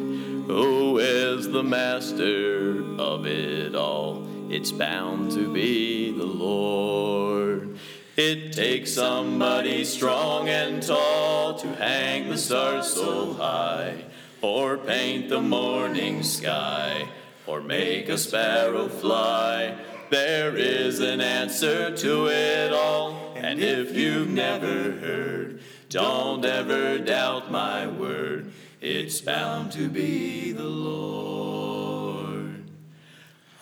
Who 0.47 0.97
is 0.97 1.49
the 1.51 1.63
master 1.63 2.83
of 2.99 3.25
it 3.25 3.75
all? 3.75 4.27
It's 4.49 4.73
bound 4.73 5.31
to 5.31 5.53
be 5.53 6.11
the 6.11 6.25
Lord. 6.25 7.77
It 8.15 8.53
takes 8.53 8.93
somebody 8.93 9.83
strong 9.85 10.47
and 10.47 10.83
tall 10.83 11.55
to 11.55 11.67
hang 11.75 12.29
the 12.29 12.37
stars 12.37 12.93
so 12.93 13.33
high, 13.33 14.03
or 14.39 14.77
paint 14.77 15.29
the 15.29 15.41
morning 15.41 16.21
sky, 16.21 17.07
or 17.47 17.59
make 17.59 18.09
a 18.09 18.17
sparrow 18.19 18.87
fly. 18.87 19.75
There 20.11 20.55
is 20.55 20.99
an 20.99 21.21
answer 21.21 21.89
to 21.97 22.27
it 22.27 22.71
all, 22.71 23.33
and 23.35 23.59
if 23.59 23.95
you've 23.95 24.29
never 24.29 24.91
heard, 24.91 25.59
don't 25.89 26.45
ever 26.45 26.99
doubt 26.99 27.51
my 27.51 27.87
word. 27.87 28.51
It's 28.79 29.21
bound 29.21 29.71
to 29.71 29.89
be 29.89 30.51
the 30.51 30.63
Lord. 30.63 31.62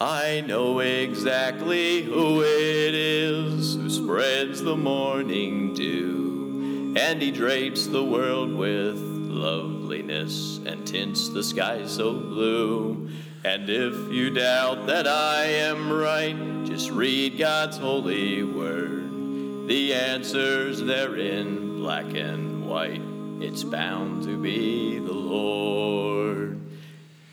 I 0.01 0.41
know 0.41 0.79
exactly 0.79 2.01
who 2.01 2.41
it 2.41 2.95
is 2.95 3.75
who 3.75 3.87
spreads 3.87 4.63
the 4.63 4.75
morning 4.75 5.75
dew, 5.75 6.95
and 6.97 7.21
he 7.21 7.29
drapes 7.29 7.85
the 7.85 8.03
world 8.03 8.51
with 8.51 8.97
loveliness 8.97 10.59
and 10.65 10.87
tints 10.87 11.29
the 11.29 11.43
sky 11.43 11.85
so 11.85 12.13
blue. 12.13 13.11
And 13.45 13.69
if 13.69 13.93
you 14.11 14.31
doubt 14.31 14.87
that 14.87 15.05
I 15.07 15.43
am 15.43 15.93
right, 15.93 16.65
just 16.65 16.89
read 16.89 17.37
God's 17.37 17.77
holy 17.77 18.41
word. 18.41 19.67
The 19.67 19.93
answer's 19.93 20.81
there 20.81 21.15
in 21.15 21.77
black 21.77 22.11
and 22.15 22.67
white. 22.67 23.03
It's 23.39 23.63
bound 23.63 24.23
to 24.23 24.35
be 24.41 24.97
the 24.97 25.13
Lord. 25.13 26.59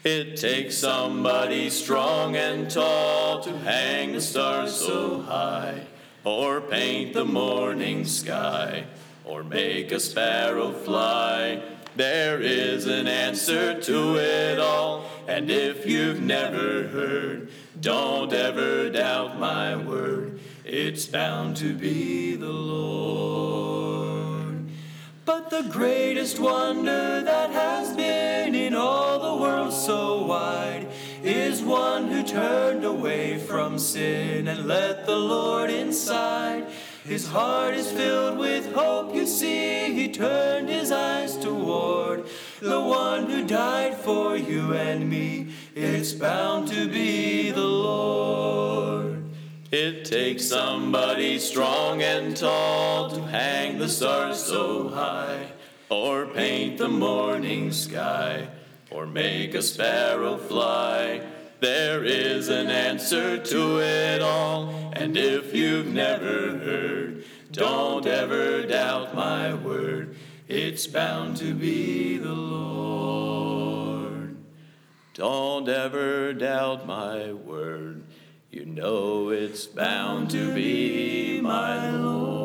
It 0.05 0.37
takes 0.37 0.77
somebody 0.77 1.71
strong 1.71 2.37
and 2.37 2.71
tall 2.71 3.41
to 3.41 3.59
hang 3.59 4.13
the 4.13 4.21
stars 4.21 4.77
so 4.77 5.23
high, 5.23 5.87
or 6.23 6.61
paint 6.61 7.15
the 7.15 7.25
morning 7.25 8.05
sky, 8.05 8.85
or 9.25 9.43
make 9.43 9.91
a 9.91 9.99
sparrow 9.99 10.73
fly. 10.73 11.63
There 11.97 12.41
is 12.41 12.87
an 12.87 13.09
answer 13.09 13.81
to 13.81 14.17
it 14.19 14.61
all, 14.61 15.11
and 15.27 15.51
if 15.51 15.85
you've 15.85 16.21
never 16.21 16.87
heard, 16.87 17.51
don't 17.81 18.33
ever 18.33 18.91
doubt 18.91 19.41
my 19.41 19.75
word. 19.75 20.39
It's 20.65 21.07
bound 21.07 21.57
to 21.57 21.75
be 21.75 22.37
the 22.37 22.47
Lord. 22.47 23.58
But 25.29 25.51
the 25.51 25.63
greatest 25.65 26.39
wonder 26.41 27.21
that 27.21 27.51
has 27.51 27.95
been 27.95 28.55
in 28.55 28.75
all 28.75 29.19
the 29.19 29.43
world 29.43 29.75
so 29.75 30.25
wide 30.25 30.87
is 31.23 31.61
one 31.61 32.09
who 32.09 32.23
turned 32.23 32.83
away 32.83 33.37
from 33.37 33.79
sin 33.79 34.49
and 34.49 34.67
let 34.67 35.05
the 35.05 35.19
Lord 35.19 35.69
inside. 35.69 36.65
His 37.05 37.27
heart 37.29 37.75
is 37.75 37.93
filled 37.93 38.39
with 38.39 38.73
hope, 38.73 39.15
you 39.15 39.27
see. 39.27 39.93
He 39.93 40.11
turned 40.11 40.71
his 40.71 40.91
eyes 40.91 41.37
toward 41.37 42.25
the 42.61 42.81
one 42.81 43.29
who 43.29 43.47
died 43.47 43.99
for 43.99 44.35
you 44.35 44.73
and 44.73 45.11
me. 45.11 45.53
It's 45.75 46.15
bound 46.15 46.69
to 46.69 46.89
be 46.89 47.51
the 47.51 47.61
Lord. 47.61 47.88
It 49.71 50.07
takes 50.07 50.47
somebody 50.47 51.39
strong 51.39 52.01
and 52.01 52.35
tall 52.35 53.11
to 53.11 53.21
hang 53.21 53.77
the 53.77 53.91
stars 53.91 54.43
so 54.43 54.89
high, 54.89 55.49
or 55.91 56.25
paint 56.27 56.79
the 56.79 56.89
morning 56.89 57.71
sky, 57.73 58.49
or 58.91 59.05
make 59.05 59.53
a 59.53 59.61
sparrow 59.61 60.39
fly. 60.39 61.21
There 61.61 62.03
is 62.03 62.49
an 62.49 62.69
answer 62.69 63.37
to 63.37 63.81
it 63.81 64.23
all, 64.23 64.73
and 64.95 65.19
if 65.19 65.55
you've 65.55 65.93
never 65.93 66.57
heard, 66.57 67.25
don't 67.53 68.07
ever 68.07 68.63
doubt 68.67 69.15
my 69.15 69.53
word. 69.53 70.17
It's 70.49 70.87
bound 70.87 71.37
to 71.39 71.53
be 71.53 72.17
the 72.17 72.33
Lord. 72.33 72.79
Don't 75.13 75.69
ever 75.69 76.33
doubt 76.33 76.87
my 76.87 77.35
word. 77.35 77.98
You 78.51 78.65
know 78.65 79.29
it's 79.29 79.67
bound 79.67 80.31
to 80.31 80.55
be 80.55 81.39
my 81.43 81.91
Lord. 81.91 82.39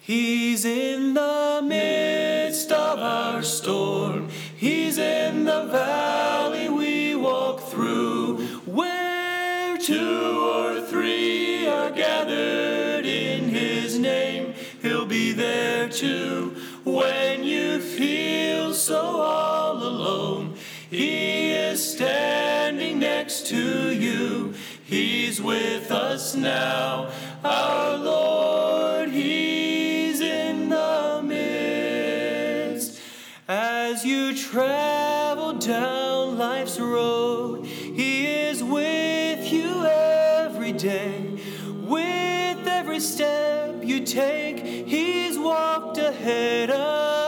He's 0.00 0.64
in 0.64 1.14
the 1.14 1.62
midst 1.64 2.72
of 2.72 2.98
our 2.98 3.44
storm. 3.44 4.28
He's 4.56 4.98
in 4.98 5.44
the 5.44 5.66
valley 5.66 6.68
we 6.68 7.14
walk 7.14 7.60
through. 7.60 8.38
Where 8.66 9.78
two 9.78 10.40
or 10.42 10.80
three 10.80 11.68
are 11.68 11.90
gathered 11.90 13.06
in 13.06 13.50
his 13.50 14.00
name, 14.00 14.54
he'll 14.82 15.06
be 15.06 15.30
there 15.30 15.88
too. 15.88 16.56
When 16.82 17.44
you 17.44 17.80
feel 17.80 18.74
so 18.74 19.20
all 19.20 19.76
alone, 19.76 20.45
he 20.90 21.52
is 21.52 21.92
standing 21.92 23.00
next 23.00 23.46
to 23.48 23.92
you. 23.92 24.54
He's 24.84 25.42
with 25.42 25.90
us 25.90 26.36
now, 26.36 27.10
our 27.42 27.96
Lord, 27.96 29.08
He's 29.10 30.20
in 30.20 30.68
the 30.68 31.22
midst. 31.24 33.00
As 33.48 34.04
you 34.04 34.36
travel 34.36 35.54
down 35.54 36.38
life's 36.38 36.78
road, 36.78 37.66
He 37.66 38.26
is 38.26 38.62
with 38.62 39.52
you 39.52 39.84
every 39.84 40.72
day. 40.72 41.40
With 41.66 42.66
every 42.68 43.00
step 43.00 43.82
you 43.82 44.04
take, 44.04 44.64
He's 44.64 45.36
walked 45.36 45.98
ahead 45.98 46.70
of. 46.70 47.25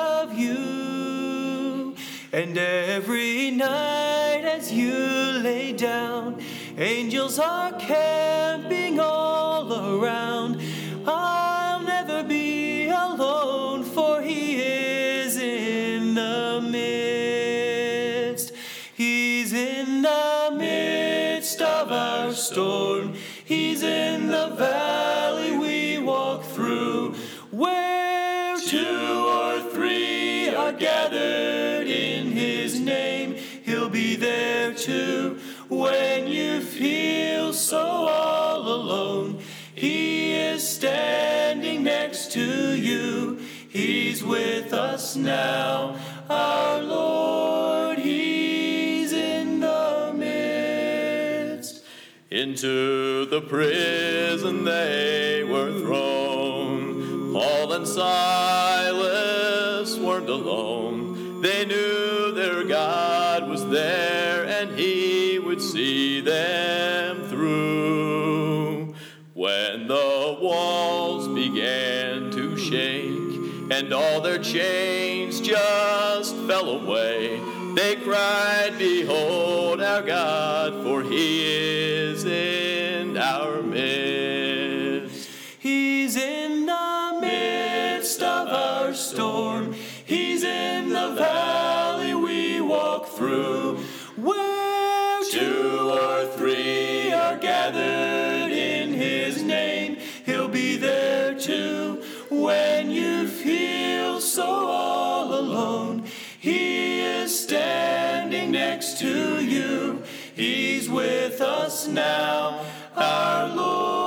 And 2.30 2.58
every 2.58 3.50
night 3.50 4.42
as 4.44 4.70
you 4.70 4.92
lay 4.92 5.72
down, 5.72 6.42
angels 6.76 7.38
are 7.38 7.72
camping 7.78 9.00
all 9.00 9.72
around. 9.72 10.60
I'll 11.06 11.80
never 11.80 12.22
be 12.22 12.90
alone, 12.90 13.82
for 13.82 14.20
He 14.20 14.56
is 14.56 15.38
in 15.38 16.14
the 16.14 16.60
midst. 16.70 18.52
He's 18.94 19.54
in 19.54 20.02
the 20.02 20.54
midst 20.54 21.62
of 21.62 21.90
our 21.90 22.34
storm. 22.34 23.14
He's 23.42 23.82
in 23.82 24.26
the 24.26 24.48
valley 24.48 25.27
so 37.68 37.78
all 37.78 38.66
alone. 38.66 39.42
He 39.74 40.32
is 40.32 40.66
standing 40.66 41.84
next 41.84 42.32
to 42.32 42.74
you. 42.74 43.40
He's 43.68 44.24
with 44.24 44.72
us 44.72 45.16
now, 45.16 45.98
our 46.30 46.82
Lord. 46.82 47.98
He's 47.98 49.12
in 49.12 49.60
the 49.60 50.14
midst. 50.16 51.84
Into 52.30 53.26
the 53.26 53.42
prison 53.42 54.64
they 54.64 55.44
were 55.44 55.78
thrown. 55.80 57.34
Paul 57.34 57.72
and 57.74 57.86
Silas 57.86 59.17
and 73.70 73.92
all 73.92 74.20
their 74.20 74.38
chains 74.38 75.40
just 75.40 76.34
fell 76.46 76.70
away, 76.70 77.40
they 77.74 77.96
cried, 77.96 78.74
Behold 78.78 79.80
our 79.80 80.02
God, 80.02 80.82
for 80.82 81.02
he 81.02 81.44
is 81.44 82.24
in 82.24 83.16
our 83.16 83.62
midst. 83.62 85.28
He's 85.58 86.16
in 86.16 86.66
the 86.66 87.18
midst 87.20 88.22
of 88.22 88.48
our 88.48 88.94
storm. 88.94 89.67
To 108.98 109.44
you. 109.44 110.02
He's 110.34 110.88
with 110.90 111.40
us 111.40 111.86
now, 111.86 112.64
our 112.96 113.54
Lord. 113.54 113.97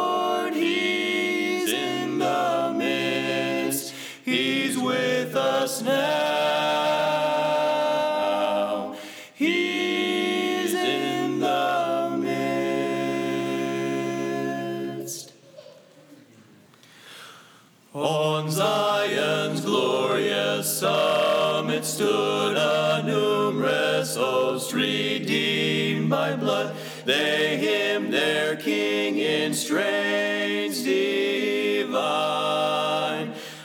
They 27.04 27.58
hymned 27.58 28.14
their 28.14 28.56
King 28.56 29.18
in 29.18 29.56
strains 29.56 30.84
divine. 30.84 31.94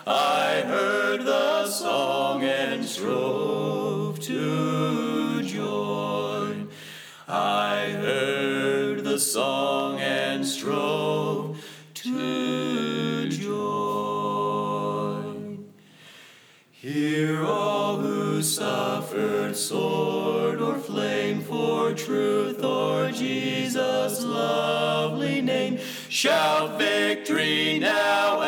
I 0.07 0.63
heard 0.65 1.27
the 1.27 1.67
song 1.67 2.43
and 2.45 2.83
strove 2.83 4.21
to 4.21 5.43
join. 5.43 6.71
I 7.29 7.91
heard 7.91 9.05
the 9.05 9.19
song 9.19 10.01
and 10.01 10.47
strove 10.47 11.63
to 11.93 13.29
join. 13.29 14.07
Hear 16.71 17.45
all 17.45 17.99
who 17.99 18.41
suffered 18.43 19.55
sword 19.57 20.63
or 20.63 20.79
flame 20.79 21.43
for 21.43 21.93
truth 21.93 22.46
Shout 26.27 26.77
victory 26.77 27.79
now 27.79 28.41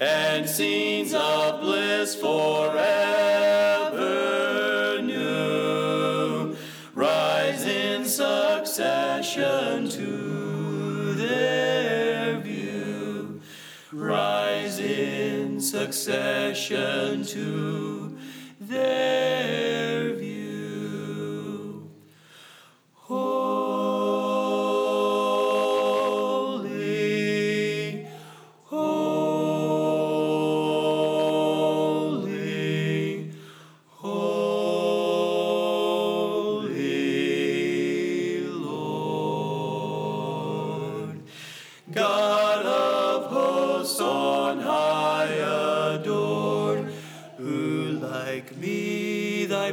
and 0.00 0.48
scenes 0.48 1.14
of 1.14 1.60
bliss 1.60 2.14
forever 2.14 2.76
new 5.02 6.54
rise 6.94 7.64
in 7.64 8.04
succession 8.04 9.88
to 9.88 11.14
their 11.14 12.38
view. 12.40 13.40
Rise 13.92 14.78
in 14.78 15.60
succession 15.60 17.05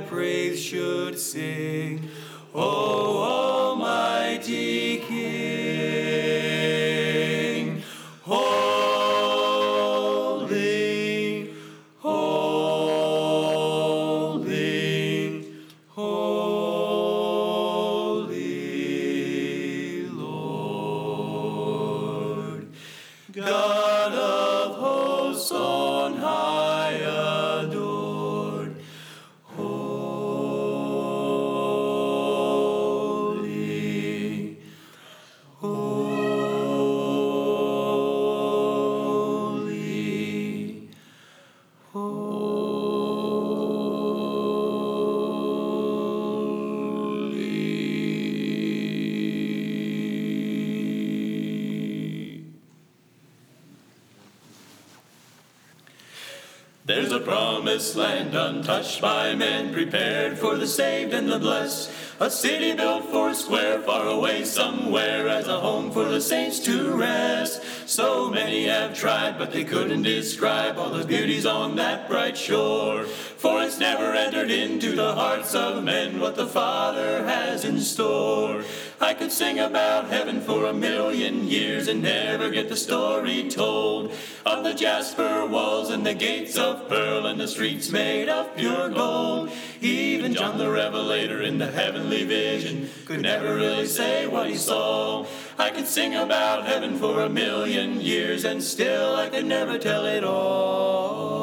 praise 0.08 0.62
should 0.62 1.20
sing, 1.20 2.10
O 2.54 3.03
promised 57.74 57.96
land 57.96 58.36
untouched 58.36 59.02
by 59.02 59.34
men, 59.34 59.74
prepared 59.74 60.38
for 60.38 60.58
the 60.58 60.68
saved 60.68 61.12
and 61.12 61.28
the 61.28 61.40
blessed. 61.40 61.90
A 62.20 62.30
city 62.30 62.74
built 62.74 63.06
four 63.06 63.34
square, 63.34 63.82
far 63.82 64.06
away 64.06 64.44
somewhere, 64.44 65.28
as 65.28 65.48
a 65.48 65.60
home 65.60 65.90
for 65.90 66.04
the 66.04 66.22
saints 66.22 66.60
to 66.60 66.96
rest. 66.96 67.64
So 67.94 68.28
many 68.32 68.66
have 68.66 68.98
tried, 68.98 69.38
but 69.38 69.52
they 69.52 69.64
couldn't 69.64 70.02
describe 70.02 70.80
all 70.80 70.90
the 70.90 71.06
beauties 71.06 71.46
on 71.46 71.76
that 71.76 72.10
bright 72.10 72.36
shore. 72.36 73.04
For 73.04 73.62
it's 73.62 73.78
never 73.78 74.16
entered 74.16 74.50
into 74.50 74.96
the 74.96 75.14
hearts 75.14 75.54
of 75.54 75.84
men 75.84 76.20
what 76.20 76.36
the 76.36 76.48
Father 76.48 77.24
has 77.24 77.64
in 77.64 77.80
store. 77.80 78.64
I 79.00 79.14
could 79.14 79.32
sing 79.32 79.60
about 79.60 80.10
heaven 80.10 80.42
for 80.42 80.66
a 80.66 80.74
million 80.74 81.48
years 81.48 81.88
and 81.88 82.02
never 82.02 82.50
get 82.50 82.68
the 82.68 82.76
story 82.76 83.48
told 83.48 84.12
of 84.44 84.64
the 84.64 84.74
jasper 84.74 85.46
walls 85.46 85.92
and 85.92 86.04
the 86.04 86.16
gates 86.16 86.58
of 86.58 86.90
pearl 86.90 87.28
and 87.28 87.40
the 87.40 87.48
streets 87.48 87.92
made 87.92 88.28
of 88.28 88.56
pure 88.58 88.90
gold. 88.90 89.52
Even 89.84 90.34
John 90.34 90.58
the 90.58 90.70
Revelator 90.70 91.42
in 91.42 91.58
the 91.58 91.70
heavenly 91.70 92.24
vision 92.24 92.90
could 93.04 93.22
never 93.22 93.56
really 93.56 93.86
say 93.86 94.26
what 94.26 94.48
he 94.48 94.56
saw. 94.56 95.26
I 95.60 95.72
could 95.72 95.88
sing 95.88 96.16
about 96.16 96.66
heaven 96.66 96.98
for 96.98 97.20
a 97.20 97.28
million 97.30 98.00
years 98.00 98.46
and 98.46 98.64
still 98.64 99.14
I 99.18 99.28
could 99.28 99.44
never 99.46 99.78
tell 99.78 100.06
it 100.06 100.24
all. 100.24 101.34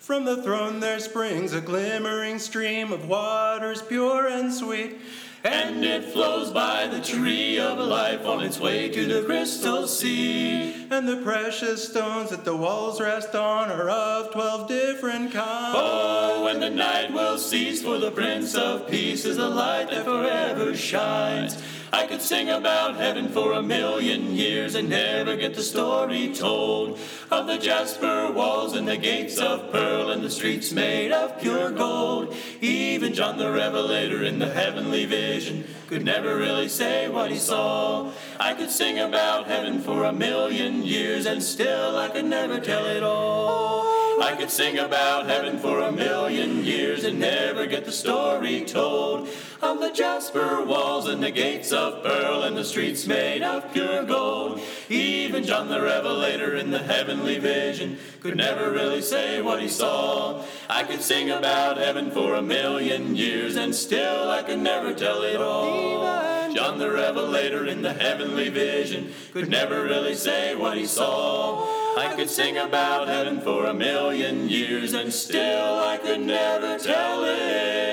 From 0.00 0.26
the 0.26 0.42
throne 0.42 0.80
there 0.80 0.98
springs 0.98 1.54
a 1.54 1.62
glimmering 1.62 2.38
stream 2.38 2.92
of 2.92 3.08
waters 3.08 3.80
pure 3.80 4.28
and 4.28 4.52
sweet. 4.52 4.98
And 5.44 5.84
it 5.84 6.04
flows 6.04 6.52
by 6.52 6.86
the 6.86 7.00
tree 7.00 7.58
of 7.58 7.76
life 7.76 8.24
on 8.24 8.44
its 8.44 8.60
way 8.60 8.88
to 8.90 9.06
the 9.06 9.24
crystal 9.24 9.88
sea. 9.88 10.86
And 10.88 11.08
the 11.08 11.16
precious 11.16 11.88
stones 11.88 12.30
that 12.30 12.44
the 12.44 12.56
walls 12.56 13.00
rest 13.00 13.34
on 13.34 13.68
are 13.68 13.90
of 13.90 14.30
twelve 14.32 14.68
different 14.68 15.32
kinds. 15.32 15.76
Oh, 15.76 16.44
when 16.44 16.60
the 16.60 16.70
night 16.70 17.12
will 17.12 17.38
cease, 17.38 17.82
for 17.82 17.98
the 17.98 18.12
Prince 18.12 18.54
of 18.54 18.88
Peace 18.88 19.24
is 19.24 19.36
the 19.36 19.48
light 19.48 19.90
that 19.90 20.04
forever 20.04 20.76
shines. 20.76 21.60
I 21.94 22.06
could 22.06 22.22
sing 22.22 22.48
about 22.48 22.96
heaven 22.96 23.28
for 23.28 23.52
a 23.52 23.62
million 23.62 24.34
years 24.34 24.74
and 24.74 24.88
never 24.88 25.36
get 25.36 25.54
the 25.54 25.62
story 25.62 26.32
told 26.32 26.98
of 27.30 27.46
the 27.46 27.58
jasper 27.58 28.32
walls 28.32 28.74
and 28.74 28.88
the 28.88 28.96
gates 28.96 29.36
of 29.36 29.70
pearl 29.70 30.10
and 30.10 30.22
the 30.22 30.30
streets 30.30 30.72
made 30.72 31.12
of 31.12 31.38
pure 31.38 31.70
gold. 31.70 32.34
Even 32.62 33.12
John 33.12 33.36
the 33.36 33.52
Revelator 33.52 34.24
in 34.24 34.38
the 34.38 34.48
heavenly 34.48 35.04
vision 35.04 35.66
could 35.86 36.02
never 36.02 36.34
really 36.38 36.70
say 36.70 37.10
what 37.10 37.30
he 37.30 37.38
saw. 37.38 38.10
I 38.40 38.54
could 38.54 38.70
sing 38.70 38.98
about 38.98 39.46
heaven 39.46 39.78
for 39.78 40.04
a 40.04 40.14
million 40.14 40.82
years 40.82 41.26
and 41.26 41.42
still 41.42 41.98
I 41.98 42.08
could 42.08 42.24
never 42.24 42.58
tell 42.58 42.86
it 42.86 43.02
all. 43.02 44.01
I 44.22 44.36
could 44.36 44.52
sing 44.52 44.78
about 44.78 45.26
heaven 45.26 45.58
for 45.58 45.80
a 45.80 45.90
million 45.90 46.64
years 46.64 47.02
and 47.02 47.18
never 47.18 47.66
get 47.66 47.84
the 47.84 47.90
story 47.90 48.64
told 48.64 49.28
of 49.60 49.80
the 49.80 49.90
jasper 49.90 50.64
walls 50.64 51.08
and 51.08 51.20
the 51.20 51.32
gates 51.32 51.72
of 51.72 52.04
pearl 52.04 52.44
and 52.44 52.56
the 52.56 52.64
streets 52.64 53.04
made 53.04 53.42
of 53.42 53.72
pure 53.72 54.04
gold. 54.04 54.60
Even 54.88 55.42
John 55.42 55.68
the 55.68 55.82
Revelator 55.82 56.54
in 56.54 56.70
the 56.70 56.78
heavenly 56.78 57.40
vision 57.40 57.98
could 58.20 58.36
never 58.36 58.70
really 58.70 59.02
say 59.02 59.42
what 59.42 59.60
he 59.60 59.68
saw. 59.68 60.44
I 60.70 60.84
could 60.84 61.02
sing 61.02 61.30
about 61.30 61.76
heaven 61.76 62.12
for 62.12 62.36
a 62.36 62.42
million 62.42 63.16
years 63.16 63.56
and 63.56 63.74
still 63.74 64.30
I 64.30 64.44
could 64.44 64.60
never 64.60 64.94
tell 64.94 65.22
it 65.22 65.40
all. 65.40 66.54
John 66.54 66.78
the 66.78 66.92
Revelator 66.92 67.66
in 67.66 67.82
the 67.82 67.92
heavenly 67.92 68.50
vision 68.50 69.12
could 69.32 69.48
never 69.48 69.82
really 69.82 70.14
say 70.14 70.54
what 70.54 70.78
he 70.78 70.86
saw. 70.86 71.71
I 71.96 72.14
could 72.16 72.30
sing 72.30 72.56
about 72.56 73.08
heaven 73.08 73.40
for 73.40 73.66
a 73.66 73.74
million 73.74 74.48
years 74.48 74.94
and 74.94 75.12
still 75.12 75.78
I 75.78 75.98
could 75.98 76.20
never 76.20 76.78
tell 76.78 77.24
it 77.24 77.91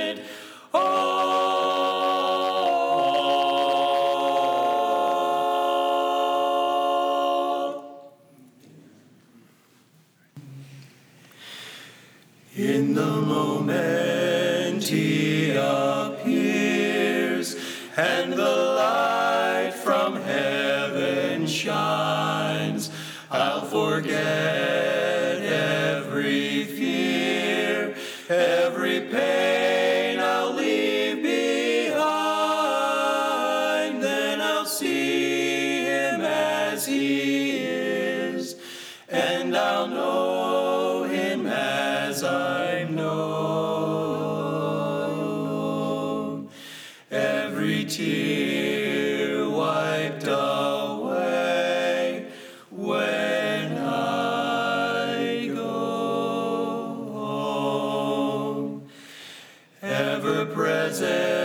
Ever 60.20 60.46
present 60.48 61.39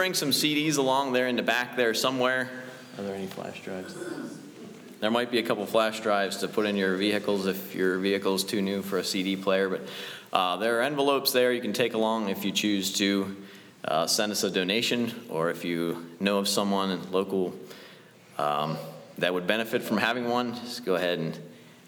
bring 0.00 0.14
some 0.14 0.30
CDs 0.30 0.78
along 0.78 1.12
there 1.12 1.28
in 1.28 1.36
the 1.36 1.42
back 1.42 1.76
there 1.76 1.92
somewhere. 1.92 2.48
Are 2.96 3.02
there 3.02 3.14
any 3.14 3.26
flash 3.26 3.62
drives? 3.62 3.94
There 4.98 5.10
might 5.10 5.30
be 5.30 5.38
a 5.40 5.42
couple 5.42 5.66
flash 5.66 6.00
drives 6.00 6.38
to 6.38 6.48
put 6.48 6.64
in 6.64 6.74
your 6.74 6.96
vehicles 6.96 7.44
if 7.44 7.74
your 7.74 7.98
vehicle 7.98 8.34
is 8.34 8.42
too 8.42 8.62
new 8.62 8.80
for 8.80 8.96
a 8.96 9.04
CD 9.04 9.36
player, 9.36 9.68
but 9.68 9.82
uh, 10.32 10.56
there 10.56 10.78
are 10.78 10.80
envelopes 10.80 11.32
there 11.32 11.52
you 11.52 11.60
can 11.60 11.74
take 11.74 11.92
along 11.92 12.30
if 12.30 12.46
you 12.46 12.50
choose 12.50 12.94
to 12.94 13.36
uh, 13.84 14.06
send 14.06 14.32
us 14.32 14.42
a 14.42 14.50
donation, 14.50 15.12
or 15.28 15.50
if 15.50 15.66
you 15.66 16.06
know 16.18 16.38
of 16.38 16.48
someone 16.48 17.12
local 17.12 17.54
um, 18.38 18.78
that 19.18 19.34
would 19.34 19.46
benefit 19.46 19.82
from 19.82 19.98
having 19.98 20.30
one, 20.30 20.54
just 20.54 20.86
go 20.86 20.94
ahead 20.94 21.18
and 21.18 21.38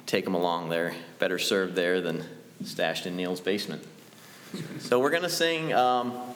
take 0.04 0.26
them 0.26 0.34
along. 0.34 0.68
They're 0.68 0.92
better 1.18 1.38
served 1.38 1.76
there 1.76 2.02
than 2.02 2.22
stashed 2.62 3.06
in 3.06 3.16
Neil's 3.16 3.40
basement. 3.40 3.82
So 4.80 5.00
we're 5.00 5.08
going 5.08 5.22
to 5.22 5.30
sing 5.30 5.72
um, 5.72 6.31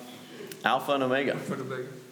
Alpha 0.67 0.93
and 0.93 1.05
Omega. 1.05 1.35
I 1.35 2.05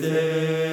will 0.00 0.63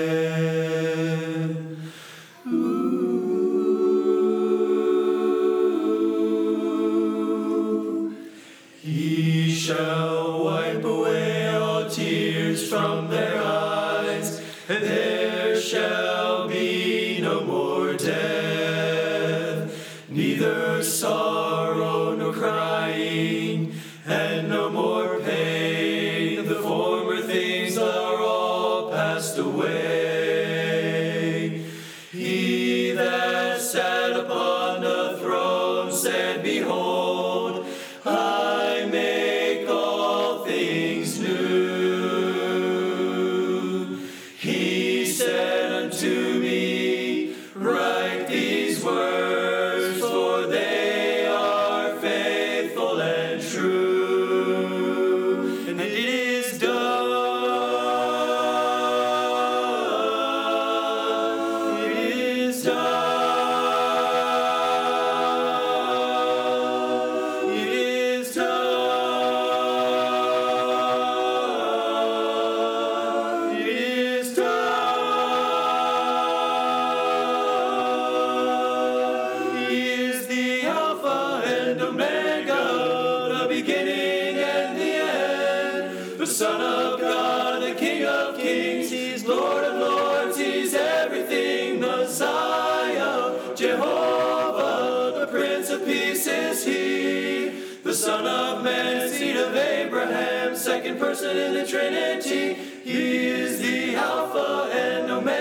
Son 86.42 86.60
of 86.60 87.00
God, 87.00 87.62
the 87.62 87.76
King 87.76 88.04
of 88.04 88.36
Kings, 88.36 88.90
He's 88.90 89.24
Lord 89.24 89.64
of 89.64 89.76
Lords, 89.76 90.40
He's 90.40 90.74
everything. 90.74 91.80
Messiah, 91.80 93.56
Jehovah, 93.56 95.20
the 95.20 95.28
Prince 95.28 95.70
of 95.70 95.86
Peace 95.86 96.26
is 96.26 96.66
He. 96.66 97.50
The 97.84 97.94
Son 97.94 98.26
of 98.26 98.64
Man, 98.64 99.08
seed 99.08 99.36
of 99.36 99.56
Abraham, 99.56 100.56
second 100.56 100.98
person 100.98 101.38
in 101.38 101.54
the 101.54 101.68
Trinity. 101.68 102.56
He 102.56 103.28
is 103.28 103.60
the 103.60 103.96
Alpha 103.98 104.72
and 104.74 105.12
Omega, 105.12 105.41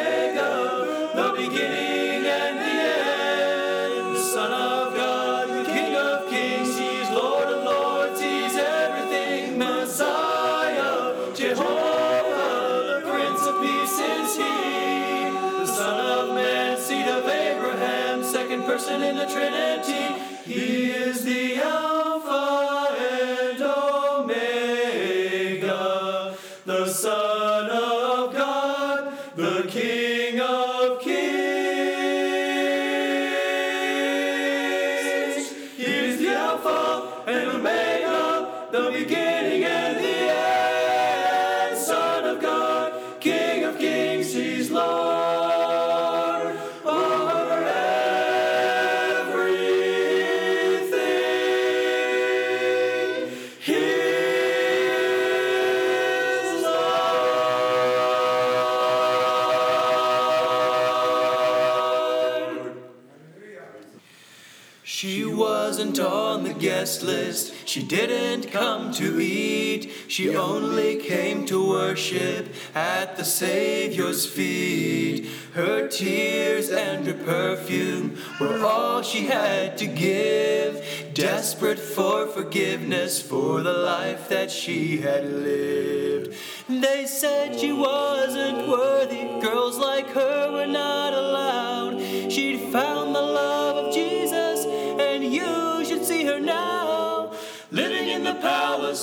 She 65.01 65.24
wasn't 65.24 65.98
on 65.98 66.44
the 66.44 66.53
guest 66.53 67.03
list. 67.03 67.55
She 67.66 67.82
didn't 67.82 68.51
come 68.51 68.92
to 68.92 69.18
eat. 69.18 69.90
She 70.09 70.36
only 70.36 70.96
came 70.96 71.46
to 71.46 71.66
worship 71.66 72.55
at 72.74 73.16
the 73.16 73.24
Savior's 73.24 74.26
feet. 74.26 75.26
Her 75.55 75.88
tears 75.88 76.68
and 76.68 77.07
her 77.07 77.14
perfume 77.14 78.18
were 78.38 78.62
all 78.62 79.01
she 79.01 79.24
had 79.24 79.78
to 79.78 79.86
give. 79.86 80.84
Desperate 81.14 81.78
for 81.78 82.26
forgiveness 82.26 83.22
for 83.22 83.62
the 83.62 83.72
life 83.72 84.28
that 84.28 84.51
she 84.51 84.98
had 84.98 85.24
lived. 85.24 86.36
They 86.68 87.07
said 87.07 87.59
she 87.59 87.72
wasn't 87.72 88.68
worthy. 88.68 89.40
Girls 89.40 89.78
like 89.78 90.09
her 90.11 90.53
were 90.53 90.66
not 90.66 91.09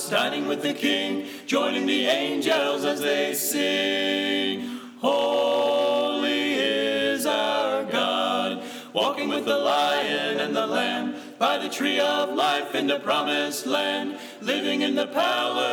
dining 0.08 0.46
with 0.46 0.62
the 0.62 0.74
king, 0.74 1.26
joining 1.46 1.86
the 1.86 2.06
angels 2.06 2.84
as 2.84 3.00
they 3.00 3.34
sing. 3.34 4.78
Holy 4.98 6.54
is 6.54 7.26
our 7.26 7.84
God, 7.84 8.62
walking 8.92 9.28
with 9.28 9.44
the 9.44 9.58
lion 9.58 10.40
and 10.40 10.56
the 10.56 10.66
lamb, 10.66 11.14
by 11.38 11.58
the 11.58 11.68
tree 11.68 12.00
of 12.00 12.34
life 12.34 12.74
in 12.74 12.86
the 12.86 12.98
promised 12.98 13.66
land, 13.66 14.18
living 14.40 14.82
in 14.82 14.94
the 14.94 15.06
palace, 15.06 15.68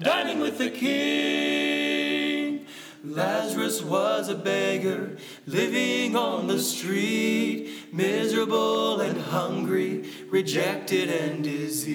dining 0.00 0.40
with 0.40 0.58
the 0.58 0.70
king. 0.70 2.66
Lazarus 3.04 3.82
was 3.82 4.28
a 4.28 4.34
beggar 4.34 5.16
living 5.46 6.16
on 6.16 6.48
the 6.48 6.58
street, 6.58 7.77
miserable 7.92 9.00
and 9.00 9.20
hungry, 9.20 10.04
rejected 10.30 11.08
and 11.08 11.42
diseased, 11.44 11.88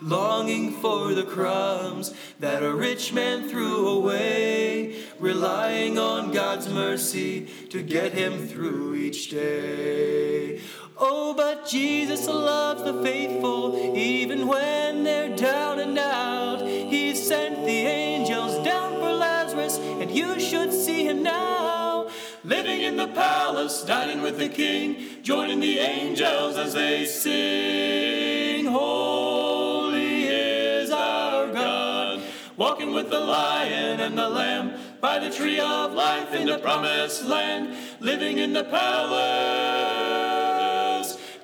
longing 0.00 0.72
for 0.72 1.14
the 1.14 1.24
crumbs 1.24 2.14
that 2.40 2.62
a 2.62 2.72
rich 2.72 3.12
man 3.12 3.48
threw 3.48 3.88
away, 3.88 5.02
relying 5.18 5.98
on 5.98 6.32
God's 6.32 6.68
mercy 6.68 7.46
to 7.70 7.82
get 7.82 8.12
him 8.12 8.46
through 8.46 8.94
each 8.94 9.30
day. 9.30 10.60
Oh, 10.96 11.34
but 11.34 11.66
Jesus 11.66 12.28
loves 12.28 12.84
the 12.84 13.02
faithful 13.02 13.96
even 13.96 14.46
when 14.46 15.02
they're 15.02 15.34
down 15.34 15.80
and 15.80 15.98
out. 15.98 16.60
He 16.64 17.14
sent 17.16 17.64
the 17.64 17.86
angels 17.86 18.64
down 18.64 18.92
for 19.00 19.12
Lazarus, 19.12 19.78
and 19.78 20.08
you 20.10 20.38
should 20.38 20.72
see 20.72 21.04
him 21.04 21.24
now. 21.24 21.73
Living 22.44 22.82
in 22.82 22.96
the 22.96 23.08
palace, 23.08 23.82
dining 23.84 24.20
with 24.20 24.36
the 24.36 24.50
king, 24.50 25.22
joining 25.22 25.60
the 25.60 25.78
angels 25.78 26.58
as 26.58 26.74
they 26.74 27.06
sing. 27.06 28.66
Holy 28.66 30.24
is 30.24 30.90
our 30.90 31.50
God, 31.50 32.20
walking 32.58 32.92
with 32.92 33.08
the 33.08 33.18
lion 33.20 33.98
and 33.98 34.18
the 34.18 34.28
lamb 34.28 34.74
by 35.00 35.18
the 35.18 35.30
tree 35.30 35.58
of 35.58 35.94
life 35.94 36.34
in 36.34 36.46
the 36.46 36.58
promised 36.58 37.24
land, 37.24 37.74
living 38.00 38.36
in 38.36 38.52
the 38.52 38.64
palace, 38.64 39.16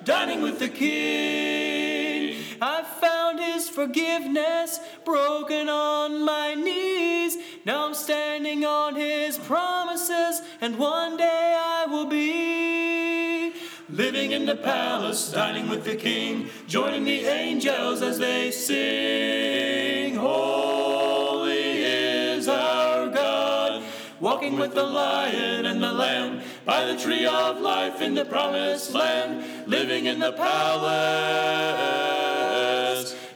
dining 0.03 0.43
with 0.43 0.59
the 0.59 0.69
king. 0.69 2.35
I 2.61 2.83
found 2.83 3.39
his 3.39 3.67
forgiveness 3.67 4.79
broken 5.03 5.67
on 5.67 6.23
my 6.23 6.53
knees. 6.53 7.37
Now 7.63 7.85
I'm 7.85 7.93
standing 7.93 8.65
on 8.65 8.95
his 8.95 9.37
promises, 9.37 10.41
and 10.61 10.79
one 10.79 11.15
day 11.15 11.55
I 11.55 11.85
will 11.85 12.07
be 12.07 13.53
living 13.87 14.31
in 14.31 14.47
the 14.47 14.55
palace, 14.55 15.31
dining 15.31 15.69
with 15.69 15.85
the 15.85 15.95
king, 15.95 16.49
joining 16.67 17.03
the 17.03 17.25
angels 17.25 18.01
as 18.01 18.17
they 18.17 18.49
sing. 18.49 20.15
Holy 20.15 21.83
is 21.83 22.47
our 22.47 23.09
God, 23.09 23.83
walking 24.19 24.57
with 24.57 24.73
the 24.73 24.81
lion 24.83 25.67
and 25.67 25.83
the 25.83 25.93
lamb 25.93 26.41
by 26.65 26.85
the 26.85 26.97
tree 26.97 27.27
of 27.27 27.61
life 27.61 28.01
in 28.01 28.15
the 28.15 28.25
promised 28.25 28.95
land, 28.95 29.69
living 29.69 30.07
in 30.07 30.17
the 30.17 30.31
palace, 30.31 30.95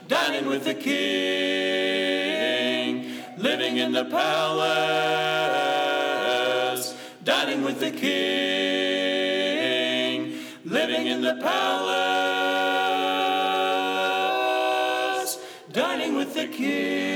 dining 0.08 0.46
with 0.46 0.64
the 0.64 0.74
king, 0.74 1.75
living 3.46 3.76
in 3.76 3.92
the 3.92 4.04
palace, 4.06 4.66
dining 7.22 7.62
with 7.62 7.78
the 7.78 7.92
king, 7.92 8.90
living 10.64 11.06
in 11.06 11.20
the 11.22 11.36
palace, 11.40 11.86
dining 15.70 16.16
with 16.16 16.34
the 16.34 16.48
king. 16.48 17.15